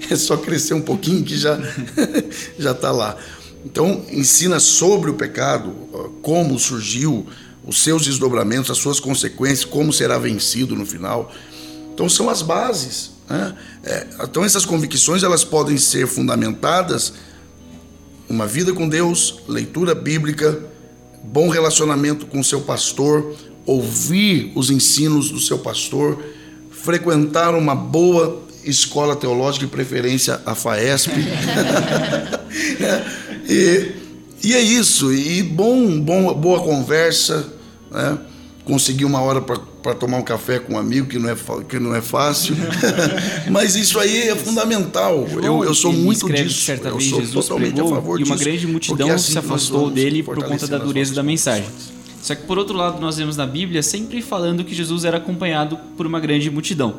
É 0.10 0.16
só 0.16 0.38
crescer 0.38 0.74
um 0.74 0.82
pouquinho 0.82 1.22
que 1.22 1.38
já 1.38 1.60
já 2.58 2.72
está 2.72 2.92
lá. 2.92 3.18
Então, 3.66 4.06
ensina 4.10 4.58
sobre 4.58 5.12
o 5.12 5.16
pecado, 5.16 5.74
como 6.22 6.58
surgiu, 6.58 7.28
os 7.66 7.84
seus 7.84 8.06
desdobramentos, 8.06 8.72
as 8.72 8.78
suas 8.78 9.02
consequências, 9.02 9.66
como 9.66 9.92
será 9.92 10.18
vencido 10.18 10.74
no 10.78 10.86
final. 10.86 11.30
Então, 11.94 12.08
são 12.08 12.30
as 12.30 12.42
bases. 12.42 13.12
Né? 13.30 13.54
É, 13.84 14.08
então, 14.24 14.46
essas 14.46 14.64
convicções 14.64 15.24
elas 15.24 15.44
podem 15.44 15.78
ser 15.78 16.08
fundamentadas 16.08 17.14
uma 18.30 18.46
vida 18.46 18.74
com 18.74 18.88
Deus, 18.88 19.40
leitura 19.48 19.96
bíblica, 19.96 20.60
bom 21.24 21.50
relacionamento 21.50 22.26
com 22.26 22.44
seu 22.44 22.62
pastor, 22.62 23.36
ouvir 23.68 24.52
os 24.56 24.72
ensinos 24.72 25.30
do 25.30 25.40
seu 25.40 25.60
pastor, 25.60 26.24
frequentar 26.72 27.54
uma 27.54 27.76
boa 27.76 28.42
escola 28.64 29.16
teológica, 29.16 29.66
de 29.66 29.72
preferência 29.72 30.42
a 30.46 30.56
FAESP. 30.56 31.12
e, 33.48 33.92
e 34.44 34.54
é 34.54 34.62
isso, 34.62 35.14
e 35.14 35.44
bom, 35.44 36.00
bom, 36.00 36.34
boa 36.34 36.62
conversa, 36.62 37.54
né? 37.92 38.18
conseguir 38.64 39.06
uma 39.06 39.22
hora 39.22 39.42
para 39.42 39.96
tomar 39.96 40.18
um 40.18 40.22
café 40.22 40.60
com 40.60 40.74
um 40.74 40.78
amigo, 40.78 41.08
que 41.08 41.18
não 41.18 41.30
é, 41.30 41.36
que 41.68 41.80
não 41.80 41.96
é 41.96 42.02
fácil. 42.02 42.56
Mas 43.50 43.76
isso 43.76 43.98
aí 43.98 44.28
é 44.28 44.36
fundamental. 44.36 45.26
Eu, 45.42 45.64
eu 45.64 45.74
sou 45.74 45.94
muito 45.94 46.32
disso. 46.32 46.66
Certa 46.66 46.90
eu 46.90 46.98
vez 46.98 47.10
sou 47.10 47.22
Jesus 47.22 47.46
totalmente 47.46 47.74
pregou, 47.74 47.94
a 47.94 47.96
favor 47.96 48.20
e 48.20 48.24
uma 48.24 48.36
disso, 48.36 48.50
grande 48.50 48.68
multidão 48.68 49.12
assim 49.12 49.32
se 49.32 49.38
afastou 49.38 49.90
dele 49.90 50.22
por 50.22 50.38
conta 50.44 50.68
da 50.68 50.78
dureza 50.78 51.16
da 51.16 51.24
mensagem. 51.24 51.70
Só 52.28 52.36
que 52.36 52.44
por 52.44 52.58
outro 52.58 52.76
lado, 52.76 53.00
nós 53.00 53.16
vemos 53.16 53.38
na 53.38 53.48
Bíblia 53.48 53.82
sempre 53.82 54.22
falando 54.22 54.66
que 54.66 54.76
Jesus 54.76 55.06
era 55.06 55.16
acompanhado 55.16 55.80
por 55.96 56.06
uma 56.06 56.20
grande 56.20 56.52
multidão. 56.52 56.98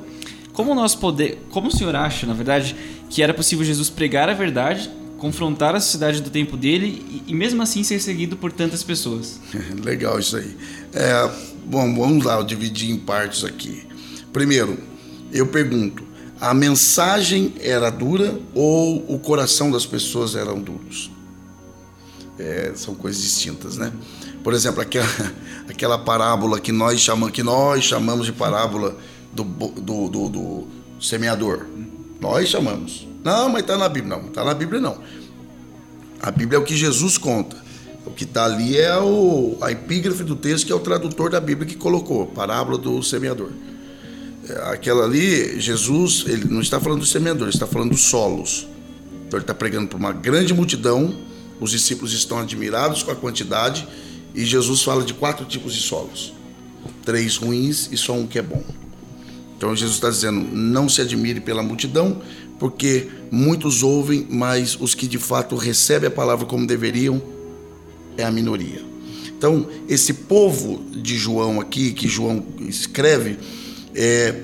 Como 0.55 0.75
nós 0.75 0.95
poder, 0.95 1.43
como 1.51 1.69
o 1.69 1.71
senhor 1.71 1.95
acha, 1.95 2.27
na 2.27 2.33
verdade, 2.33 2.75
que 3.11 3.23
era 3.23 3.35
possível 3.35 3.63
Jesus 3.63 3.91
pregar 3.91 4.31
a 4.31 4.33
verdade, 4.33 4.91
confrontar 5.19 5.77
a 5.77 5.81
sociedade 5.81 6.23
do 6.23 6.31
tempo 6.31 6.57
dele 6.57 7.05
e, 7.11 7.31
e 7.31 7.35
mesmo 7.35 7.61
assim 7.61 7.85
ser 7.85 8.01
seguido 8.01 8.39
por 8.39 8.51
tantas 8.51 8.83
pessoas? 8.83 9.39
Legal 9.85 10.19
isso 10.19 10.39
aí. 10.39 10.57
É, 10.95 11.31
bom, 11.67 11.95
vamos 11.95 12.25
lá, 12.25 12.39
eu 12.39 12.45
dividi 12.45 12.91
em 12.91 12.97
partes 12.97 13.45
aqui. 13.45 13.83
Primeiro, 14.33 14.79
eu 15.31 15.47
pergunto: 15.49 16.05
a 16.41 16.55
mensagem 16.55 17.53
era 17.61 17.91
dura 17.91 18.41
ou 18.55 19.05
o 19.15 19.19
coração 19.19 19.71
das 19.71 19.85
pessoas 19.85 20.35
eram 20.35 20.59
duros? 20.59 21.11
É, 22.39 22.73
são 22.75 22.95
coisas 22.95 23.21
distintas, 23.21 23.77
né? 23.77 23.93
Por 24.49 24.55
exemplo, 24.55 24.81
aquela, 24.81 25.07
aquela 25.69 25.99
parábola 25.99 26.59
que 26.59 26.73
nós 26.73 26.99
chamamos, 26.99 27.35
que 27.35 27.43
nós 27.43 27.85
chamamos 27.85 28.25
de 28.25 28.33
parábola 28.33 28.97
do, 29.31 29.45
do, 29.45 30.09
do, 30.09 30.29
do 30.31 30.69
semeador. 30.99 31.67
Nós 32.19 32.49
chamamos. 32.49 33.07
Não, 33.23 33.51
mas 33.51 33.61
está 33.61 33.77
na 33.77 33.91
Bíblia. 33.91 34.17
Não, 34.17 34.27
está 34.27 34.43
na 34.43 34.55
Bíblia 34.55 34.81
não. 34.81 35.03
A 36.23 36.31
Bíblia 36.31 36.57
é 36.57 36.61
o 36.63 36.65
que 36.65 36.75
Jesus 36.75 37.19
conta. 37.19 37.59
O 38.07 38.11
que 38.11 38.25
está 38.25 38.47
ali 38.47 38.79
é 38.79 38.97
o, 38.97 39.59
a 39.61 39.71
epígrafe 39.71 40.25
do 40.25 40.35
texto 40.35 40.65
que 40.65 40.73
é 40.73 40.75
o 40.75 40.81
tradutor 40.81 41.29
da 41.29 41.41
Bíblia 41.41 41.69
que 41.69 41.77
colocou, 41.77 42.29
parábola 42.29 42.79
do 42.79 43.03
semeador. 43.03 43.51
É, 44.49 44.73
aquela 44.73 45.05
ali, 45.05 45.61
Jesus, 45.61 46.25
ele 46.27 46.47
não 46.47 46.63
está 46.63 46.81
falando 46.81 47.01
do 47.01 47.07
semeador, 47.07 47.49
ele 47.49 47.55
está 47.55 47.67
falando 47.67 47.91
dos 47.91 48.05
solos. 48.05 48.67
Então 49.27 49.37
ele 49.37 49.45
está 49.45 49.53
pregando 49.53 49.89
para 49.89 49.99
uma 49.99 50.11
grande 50.11 50.55
multidão, 50.55 51.15
os 51.61 51.71
discípulos 51.71 52.15
estão 52.15 52.39
admirados 52.39 53.03
com 53.03 53.11
a 53.11 53.15
quantidade, 53.15 53.87
e 54.35 54.45
Jesus 54.45 54.83
fala 54.83 55.03
de 55.03 55.15
quatro 55.15 55.45
tipos 55.45 55.75
de 55.75 55.81
solos: 55.81 56.33
três 57.05 57.37
ruins 57.37 57.89
e 57.91 57.97
só 57.97 58.13
um 58.13 58.27
que 58.27 58.39
é 58.39 58.43
bom. 58.43 58.63
Então 59.57 59.75
Jesus 59.75 59.97
está 59.97 60.11
dizendo: 60.11 60.41
não 60.55 60.89
se 60.89 61.01
admire 61.01 61.41
pela 61.41 61.63
multidão, 61.63 62.23
porque 62.59 63.09
muitos 63.31 63.83
ouvem, 63.83 64.27
mas 64.31 64.77
os 64.81 64.95
que 64.95 65.07
de 65.07 65.19
fato 65.19 65.57
recebem 65.57 66.09
a 66.09 66.11
palavra 66.11 66.47
como 66.47 66.67
deveriam 66.67 67.21
é 68.17 68.25
a 68.25 68.31
minoria. 68.31 68.83
Então, 69.39 69.69
esse 69.89 70.13
povo 70.13 70.85
de 70.91 71.17
João 71.17 71.61
aqui, 71.61 71.93
que 71.93 72.09
João 72.09 72.45
escreve, 72.69 73.39
é, 73.95 74.35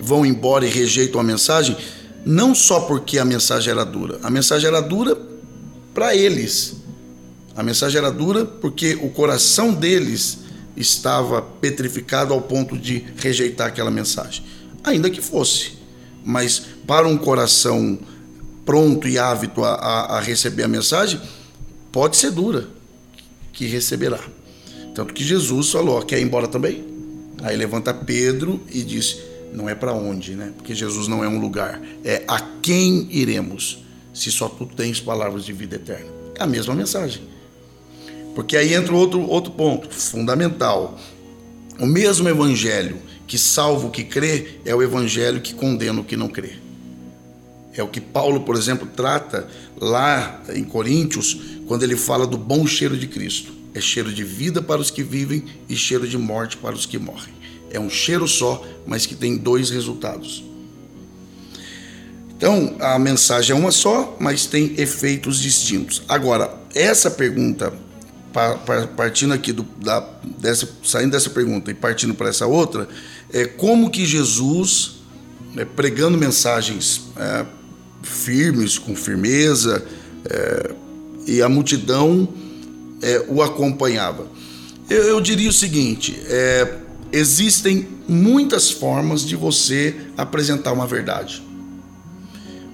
vão 0.00 0.24
embora 0.24 0.66
e 0.66 0.70
rejeitam 0.70 1.20
a 1.20 1.24
mensagem, 1.24 1.76
não 2.24 2.54
só 2.54 2.80
porque 2.80 3.18
a 3.18 3.24
mensagem 3.24 3.70
era 3.70 3.84
dura, 3.84 4.18
a 4.22 4.30
mensagem 4.30 4.66
era 4.66 4.80
dura 4.80 5.14
para 5.92 6.16
eles. 6.16 6.77
A 7.58 7.62
mensagem 7.64 7.98
era 7.98 8.12
dura 8.12 8.44
porque 8.44 8.94
o 9.02 9.10
coração 9.10 9.74
deles 9.74 10.38
estava 10.76 11.42
petrificado 11.42 12.32
ao 12.32 12.40
ponto 12.40 12.78
de 12.78 13.04
rejeitar 13.16 13.66
aquela 13.66 13.90
mensagem. 13.90 14.44
Ainda 14.84 15.10
que 15.10 15.20
fosse. 15.20 15.72
Mas 16.24 16.62
para 16.86 17.08
um 17.08 17.18
coração 17.18 17.98
pronto 18.64 19.08
e 19.08 19.18
ávido 19.18 19.64
a, 19.64 19.74
a, 19.74 20.18
a 20.18 20.20
receber 20.20 20.62
a 20.62 20.68
mensagem, 20.68 21.20
pode 21.90 22.16
ser 22.16 22.30
dura, 22.30 22.68
que 23.52 23.66
receberá. 23.66 24.20
Tanto 24.94 25.12
que 25.12 25.24
Jesus 25.24 25.72
falou: 25.72 26.00
quer 26.02 26.20
ir 26.20 26.22
embora 26.22 26.46
também? 26.46 26.84
Aí 27.42 27.56
levanta 27.56 27.92
Pedro 27.92 28.62
e 28.70 28.84
diz: 28.84 29.18
não 29.52 29.68
é 29.68 29.74
para 29.74 29.92
onde, 29.92 30.36
né? 30.36 30.52
Porque 30.56 30.76
Jesus 30.76 31.08
não 31.08 31.24
é 31.24 31.28
um 31.28 31.40
lugar, 31.40 31.82
é 32.04 32.22
a 32.28 32.40
quem 32.62 33.08
iremos, 33.10 33.82
se 34.14 34.30
só 34.30 34.48
tu 34.48 34.64
tens 34.64 35.00
palavras 35.00 35.44
de 35.44 35.52
vida 35.52 35.74
eterna. 35.74 36.06
É 36.36 36.44
a 36.44 36.46
mesma 36.46 36.72
mensagem. 36.72 37.36
Porque 38.38 38.56
aí 38.56 38.72
entra 38.72 38.94
outro, 38.94 39.20
outro 39.22 39.50
ponto 39.50 39.92
fundamental. 39.92 40.96
O 41.76 41.84
mesmo 41.84 42.28
evangelho 42.28 42.98
que 43.26 43.36
salva 43.36 43.88
o 43.88 43.90
que 43.90 44.04
crê 44.04 44.60
é 44.64 44.72
o 44.72 44.80
evangelho 44.80 45.40
que 45.40 45.52
condena 45.52 46.00
o 46.00 46.04
que 46.04 46.16
não 46.16 46.28
crê. 46.28 46.52
É 47.74 47.82
o 47.82 47.88
que 47.88 48.00
Paulo, 48.00 48.42
por 48.42 48.54
exemplo, 48.54 48.86
trata 48.94 49.48
lá 49.80 50.40
em 50.54 50.62
Coríntios, 50.62 51.36
quando 51.66 51.82
ele 51.82 51.96
fala 51.96 52.28
do 52.28 52.38
bom 52.38 52.64
cheiro 52.64 52.96
de 52.96 53.08
Cristo. 53.08 53.52
É 53.74 53.80
cheiro 53.80 54.12
de 54.12 54.22
vida 54.22 54.62
para 54.62 54.80
os 54.80 54.88
que 54.88 55.02
vivem 55.02 55.44
e 55.68 55.74
cheiro 55.74 56.06
de 56.06 56.16
morte 56.16 56.56
para 56.58 56.76
os 56.76 56.86
que 56.86 56.96
morrem. 56.96 57.34
É 57.72 57.80
um 57.80 57.90
cheiro 57.90 58.28
só, 58.28 58.64
mas 58.86 59.04
que 59.04 59.16
tem 59.16 59.36
dois 59.36 59.68
resultados. 59.68 60.44
Então, 62.36 62.76
a 62.78 63.00
mensagem 63.00 63.56
é 63.56 63.58
uma 63.58 63.72
só, 63.72 64.16
mas 64.20 64.46
tem 64.46 64.74
efeitos 64.78 65.40
distintos. 65.40 66.04
Agora, 66.08 66.56
essa 66.72 67.10
pergunta 67.10 67.87
partindo 68.96 69.32
aqui 69.32 69.52
do, 69.52 69.62
da, 69.80 70.00
dessa, 70.38 70.68
saindo 70.84 71.12
dessa 71.12 71.30
pergunta 71.30 71.70
e 71.70 71.74
partindo 71.74 72.14
para 72.14 72.28
essa 72.28 72.46
outra, 72.46 72.88
é 73.32 73.44
como 73.44 73.90
que 73.90 74.04
Jesus, 74.04 74.96
né, 75.54 75.64
pregando 75.64 76.16
mensagens 76.16 77.02
é, 77.16 77.46
firmes, 78.02 78.78
com 78.78 78.94
firmeza, 78.94 79.84
é, 80.24 80.70
e 81.26 81.42
a 81.42 81.48
multidão 81.48 82.28
é, 83.02 83.24
o 83.28 83.42
acompanhava. 83.42 84.26
Eu, 84.88 85.04
eu, 85.04 85.20
diria 85.20 85.50
o 85.50 85.52
seguinte: 85.52 86.18
é, 86.26 86.76
existem 87.12 87.86
muitas 88.08 88.70
formas 88.70 89.22
de 89.22 89.36
você 89.36 89.94
apresentar 90.16 90.72
uma 90.72 90.86
verdade. 90.86 91.42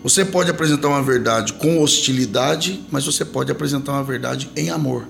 Você 0.02 0.22
pode 0.24 0.50
apresentar 0.50 0.88
uma 0.88 1.02
verdade 1.02 1.54
com 1.54 1.80
hostilidade, 1.80 2.84
mas 2.90 3.06
você 3.06 3.24
pode 3.24 3.50
apresentar 3.50 3.92
uma 3.92 4.04
verdade 4.04 4.50
em 4.54 4.68
amor. 4.68 5.08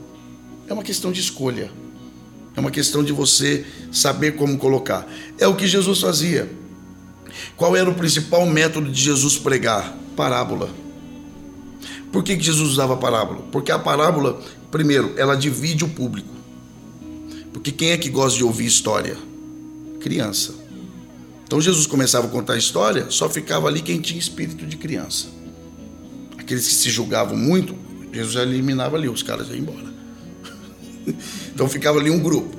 É 0.69 0.73
uma 0.73 0.83
questão 0.83 1.13
de 1.13 1.21
escolha. 1.21 1.71
É 2.57 2.61
uma 2.61 2.71
questão 2.71 3.03
de 3.03 3.13
você 3.13 3.65
saber 3.91 4.37
como 4.37 4.57
colocar. 4.59 5.07
É 5.39 5.47
o 5.47 5.57
que 5.57 5.67
Jesus 5.67 6.01
fazia. 6.01 6.51
Qual 7.57 7.75
era 7.77 7.89
o 7.89 7.95
principal 7.95 8.47
método 8.47 8.91
de 8.91 9.01
Jesus 9.01 9.37
pregar? 9.37 9.97
Parábola. 10.17 10.71
Por 12.13 12.23
que 12.23 12.39
Jesus 12.39 12.71
usava 12.71 12.97
parábola? 12.97 13.43
Porque 13.51 13.73
a 13.73 13.79
parábola, 13.79 14.41
primeiro, 14.71 15.13
ela 15.17 15.35
divide 15.35 15.85
o 15.85 15.89
público. 15.89 16.33
Porque 17.53 17.73
quem 17.73 17.91
é 17.91 17.97
que 17.97 18.09
gosta 18.09 18.39
de 18.39 18.45
ouvir 18.45 18.67
história? 18.67 19.17
Criança. 20.01 20.55
Então 21.45 21.61
Jesus 21.61 21.87
começava 21.87 22.27
a 22.27 22.31
contar 22.31 22.55
a 22.55 22.59
história, 22.59 23.07
só 23.11 23.29
ficava 23.29 23.69
ali 23.69 23.81
quem 23.81 24.01
tinha 24.01 24.19
espírito 24.19 24.67
de 24.67 24.77
criança. 24.77 25.27
Aqueles 26.39 26.67
que 26.67 26.75
se 26.75 26.91
julgavam 26.91 27.37
muito, 27.37 27.75
Jesus 28.13 28.37
eliminava 28.37 28.97
ali, 28.97 29.09
os 29.09 29.23
caras 29.23 29.49
iam 29.49 29.57
embora. 29.57 29.94
Então 31.55 31.69
ficava 31.69 31.99
ali 31.99 32.11
um 32.11 32.19
grupo. 32.19 32.57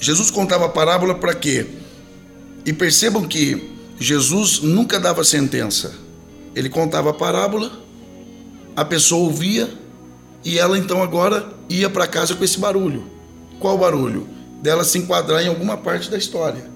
Jesus 0.00 0.30
contava 0.30 0.66
a 0.66 0.68
parábola 0.68 1.14
para 1.14 1.34
quê? 1.34 1.64
E 2.66 2.72
percebam 2.72 3.22
que 3.22 3.70
Jesus 3.98 4.60
nunca 4.60 4.98
dava 4.98 5.22
sentença. 5.22 5.94
Ele 6.56 6.68
contava 6.68 7.10
a 7.10 7.14
parábola, 7.14 7.70
a 8.74 8.84
pessoa 8.84 9.22
ouvia 9.22 9.70
e 10.44 10.58
ela 10.58 10.76
então 10.76 11.02
agora 11.02 11.52
ia 11.68 11.88
para 11.88 12.06
casa 12.06 12.34
com 12.34 12.42
esse 12.42 12.58
barulho. 12.58 13.04
Qual 13.60 13.78
barulho? 13.78 14.26
Dela 14.60 14.82
se 14.82 14.98
enquadrar 14.98 15.42
em 15.44 15.48
alguma 15.48 15.76
parte 15.76 16.10
da 16.10 16.18
história. 16.18 16.70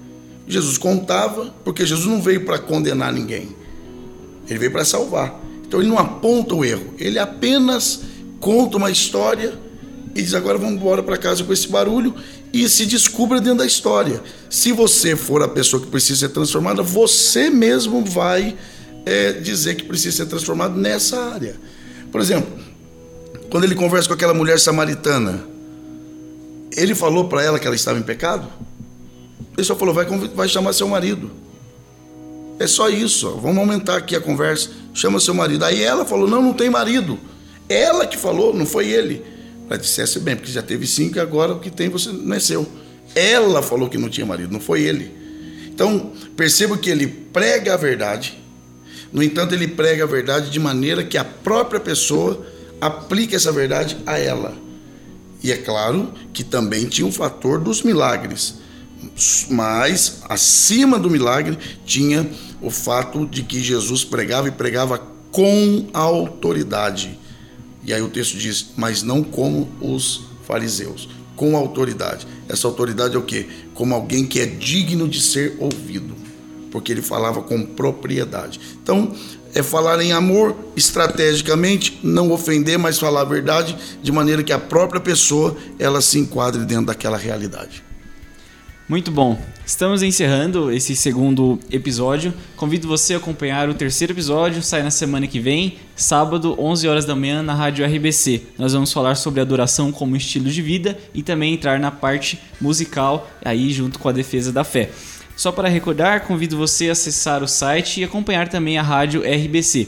Jesus 0.47 0.77
contava, 0.77 1.53
porque 1.65 1.85
Jesus 1.85 2.07
não 2.07 2.21
veio 2.21 2.45
para 2.45 2.57
condenar 2.57 3.11
ninguém. 3.11 3.49
Ele 4.47 4.59
veio 4.59 4.71
para 4.71 4.85
salvar. 4.85 5.37
Então 5.67 5.81
ele 5.81 5.89
não 5.89 5.99
aponta 5.99 6.55
o 6.55 6.63
erro, 6.63 6.93
ele 6.97 7.19
apenas 7.19 7.99
conta 8.39 8.77
uma 8.77 8.89
história 8.89 9.59
e 10.17 10.23
diz: 10.23 10.33
agora 10.33 10.57
vamos 10.57 10.73
embora 10.73 11.03
para 11.03 11.15
casa 11.15 11.43
com 11.43 11.53
esse 11.53 11.67
barulho 11.67 12.15
e 12.51 12.67
se 12.67 12.87
descubra 12.87 13.39
dentro 13.39 13.59
da 13.59 13.65
história. 13.67 14.21
Se 14.49 14.71
você 14.71 15.15
for 15.15 15.43
a 15.43 15.47
pessoa 15.47 15.81
que 15.81 15.87
precisa 15.87 16.21
ser 16.21 16.29
transformada, 16.29 16.81
você 16.81 17.51
mesmo 17.51 18.03
vai 18.03 18.57
é, 19.05 19.33
dizer 19.33 19.75
que 19.75 19.83
precisa 19.83 20.17
ser 20.17 20.25
transformado 20.25 20.75
nessa 20.75 21.23
área. 21.23 21.55
Por 22.11 22.19
exemplo, 22.19 22.51
quando 23.51 23.65
ele 23.65 23.75
conversa 23.75 24.07
com 24.07 24.15
aquela 24.15 24.33
mulher 24.33 24.59
samaritana, 24.59 25.45
ele 26.75 26.95
falou 26.95 27.29
para 27.29 27.43
ela 27.43 27.59
que 27.59 27.67
ela 27.67 27.75
estava 27.75 27.99
em 27.99 28.03
pecado? 28.03 28.47
Ele 29.55 29.65
só 29.65 29.75
falou: 29.75 29.93
vai, 29.93 30.05
vai 30.05 30.49
chamar 30.49 30.73
seu 30.73 30.87
marido. 30.87 31.29
É 32.57 32.65
só 32.65 32.89
isso, 32.89 33.37
vamos 33.39 33.59
aumentar 33.59 33.97
aqui 33.97 34.15
a 34.15 34.19
conversa. 34.19 34.71
Chama 34.95 35.19
seu 35.19 35.35
marido. 35.35 35.63
Aí 35.63 35.83
ela 35.83 36.05
falou: 36.05 36.27
não, 36.27 36.41
não 36.41 36.53
tem 36.53 36.71
marido. 36.71 37.19
Ela 37.69 38.07
que 38.07 38.17
falou, 38.17 38.51
não 38.51 38.65
foi 38.65 38.87
ele. 38.87 39.36
Ela 39.69 39.77
dissesse 39.77 40.19
bem, 40.19 40.35
porque 40.35 40.51
já 40.51 40.61
teve 40.61 40.87
cinco 40.87 41.17
e 41.17 41.19
agora 41.19 41.53
o 41.53 41.59
que 41.59 41.69
tem 41.69 41.89
você 41.89 42.09
não 42.09 42.35
é 42.35 42.39
seu. 42.39 42.67
Ela 43.15 43.61
falou 43.61 43.89
que 43.89 43.97
não 43.97 44.09
tinha 44.09 44.25
marido, 44.25 44.51
não 44.51 44.59
foi 44.59 44.81
ele. 44.81 45.11
Então, 45.67 46.11
perceba 46.35 46.77
que 46.77 46.89
ele 46.89 47.07
prega 47.07 47.73
a 47.73 47.77
verdade, 47.77 48.37
no 49.11 49.23
entanto, 49.23 49.53
ele 49.53 49.67
prega 49.67 50.03
a 50.03 50.07
verdade 50.07 50.49
de 50.49 50.59
maneira 50.59 51.03
que 51.03 51.17
a 51.17 51.23
própria 51.23 51.79
pessoa 51.79 52.45
aplique 52.79 53.35
essa 53.35 53.51
verdade 53.51 53.97
a 54.05 54.17
ela. 54.17 54.53
E 55.43 55.51
é 55.51 55.57
claro 55.57 56.11
que 56.33 56.43
também 56.43 56.85
tinha 56.85 57.05
o 57.05 57.09
um 57.09 57.11
fator 57.11 57.59
dos 57.59 57.83
milagres, 57.83 58.55
mas 59.49 60.21
acima 60.27 60.99
do 60.99 61.09
milagre 61.09 61.57
tinha 61.85 62.29
o 62.61 62.69
fato 62.69 63.25
de 63.25 63.43
que 63.43 63.61
Jesus 63.61 64.03
pregava 64.03 64.47
e 64.47 64.51
pregava 64.51 64.97
com 65.31 65.87
autoridade. 65.93 67.17
E 67.87 67.93
aí 67.93 68.01
o 68.01 68.09
texto 68.09 68.37
diz: 68.37 68.67
Mas 68.75 69.01
não 69.01 69.23
como 69.23 69.69
os 69.81 70.25
fariseus, 70.45 71.07
com 71.37 71.55
autoridade. 71.55 72.27
Essa 72.49 72.67
autoridade 72.67 73.15
é 73.15 73.17
o 73.17 73.23
quê? 73.23 73.47
Como 73.73 73.95
alguém 73.95 74.25
que 74.25 74.41
é 74.41 74.45
digno 74.45 75.07
de 75.07 75.21
ser 75.21 75.55
ouvido, 75.57 76.13
porque 76.69 76.91
ele 76.91 77.01
falava 77.01 77.41
com 77.41 77.65
propriedade. 77.65 78.59
Então, 78.83 79.15
é 79.55 79.63
falar 79.63 80.01
em 80.01 80.11
amor 80.11 80.55
estrategicamente, 80.75 81.99
não 82.03 82.31
ofender, 82.31 82.77
mas 82.77 82.99
falar 82.99 83.21
a 83.21 83.25
verdade 83.25 83.75
de 84.03 84.11
maneira 84.11 84.43
que 84.43 84.51
a 84.51 84.59
própria 84.59 84.99
pessoa 84.99 85.55
ela 85.79 86.01
se 86.01 86.19
enquadre 86.19 86.65
dentro 86.65 86.87
daquela 86.87 87.17
realidade. 87.17 87.86
Muito 88.89 89.11
bom. 89.11 89.37
Estamos 89.65 90.01
encerrando 90.01 90.71
esse 90.71 90.95
segundo 90.95 91.59
episódio. 91.69 92.33
Convido 92.55 92.87
você 92.87 93.15
a 93.15 93.17
acompanhar 93.17 93.67
o 93.67 93.73
terceiro 93.73 94.13
episódio, 94.13 94.63
sai 94.63 94.81
na 94.81 94.89
semana 94.89 95.27
que 95.27 95.41
vem, 95.41 95.75
sábado, 95.93 96.55
11 96.57 96.87
horas 96.87 97.03
da 97.03 97.13
manhã, 97.13 97.43
na 97.43 97.53
Rádio 97.53 97.85
RBC. 97.85 98.43
Nós 98.57 98.71
vamos 98.71 98.93
falar 98.93 99.15
sobre 99.15 99.41
adoração 99.41 99.91
como 99.91 100.15
estilo 100.15 100.49
de 100.49 100.61
vida 100.61 100.97
e 101.13 101.21
também 101.21 101.53
entrar 101.53 101.81
na 101.81 101.91
parte 101.91 102.39
musical 102.61 103.29
aí 103.43 103.73
junto 103.73 103.99
com 103.99 104.07
a 104.07 104.13
defesa 104.13 104.53
da 104.53 104.63
fé. 104.63 104.89
Só 105.35 105.51
para 105.51 105.67
recordar, 105.67 106.21
convido 106.21 106.55
você 106.55 106.87
a 106.87 106.93
acessar 106.93 107.43
o 107.43 107.47
site 107.47 107.99
e 107.99 108.05
acompanhar 108.05 108.47
também 108.47 108.77
a 108.77 108.81
Rádio 108.81 109.21
RBC. 109.21 109.85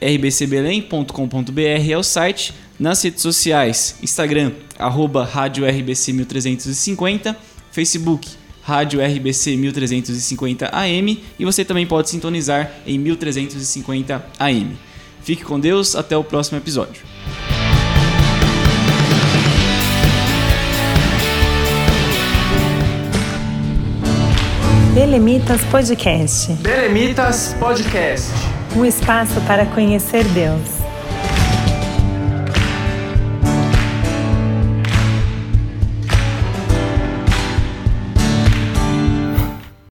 rbcbelém.com.br 0.00 1.90
é 1.90 1.98
o 1.98 2.04
site. 2.04 2.54
Nas 2.78 3.02
redes 3.02 3.20
sociais, 3.20 3.96
Instagram, 4.00 4.52
arroba 4.78 5.24
Rádio 5.24 5.66
RBC 5.68 6.12
1350 6.12 7.51
Facebook, 7.72 8.28
Rádio 8.62 9.00
RBC 9.00 9.56
1350 9.56 10.68
AM 10.72 11.24
e 11.38 11.44
você 11.44 11.64
também 11.64 11.86
pode 11.86 12.10
sintonizar 12.10 12.70
em 12.86 12.98
1350 12.98 14.24
AM. 14.38 14.76
Fique 15.22 15.42
com 15.42 15.58
Deus, 15.58 15.96
até 15.96 16.16
o 16.16 16.22
próximo 16.22 16.58
episódio. 16.58 17.02
Belemitas 24.94 25.64
Podcast. 25.64 26.52
Belemitas 26.54 27.56
Podcast. 27.58 28.30
Um 28.76 28.84
espaço 28.84 29.40
para 29.46 29.64
conhecer 29.66 30.24
Deus. 30.28 30.81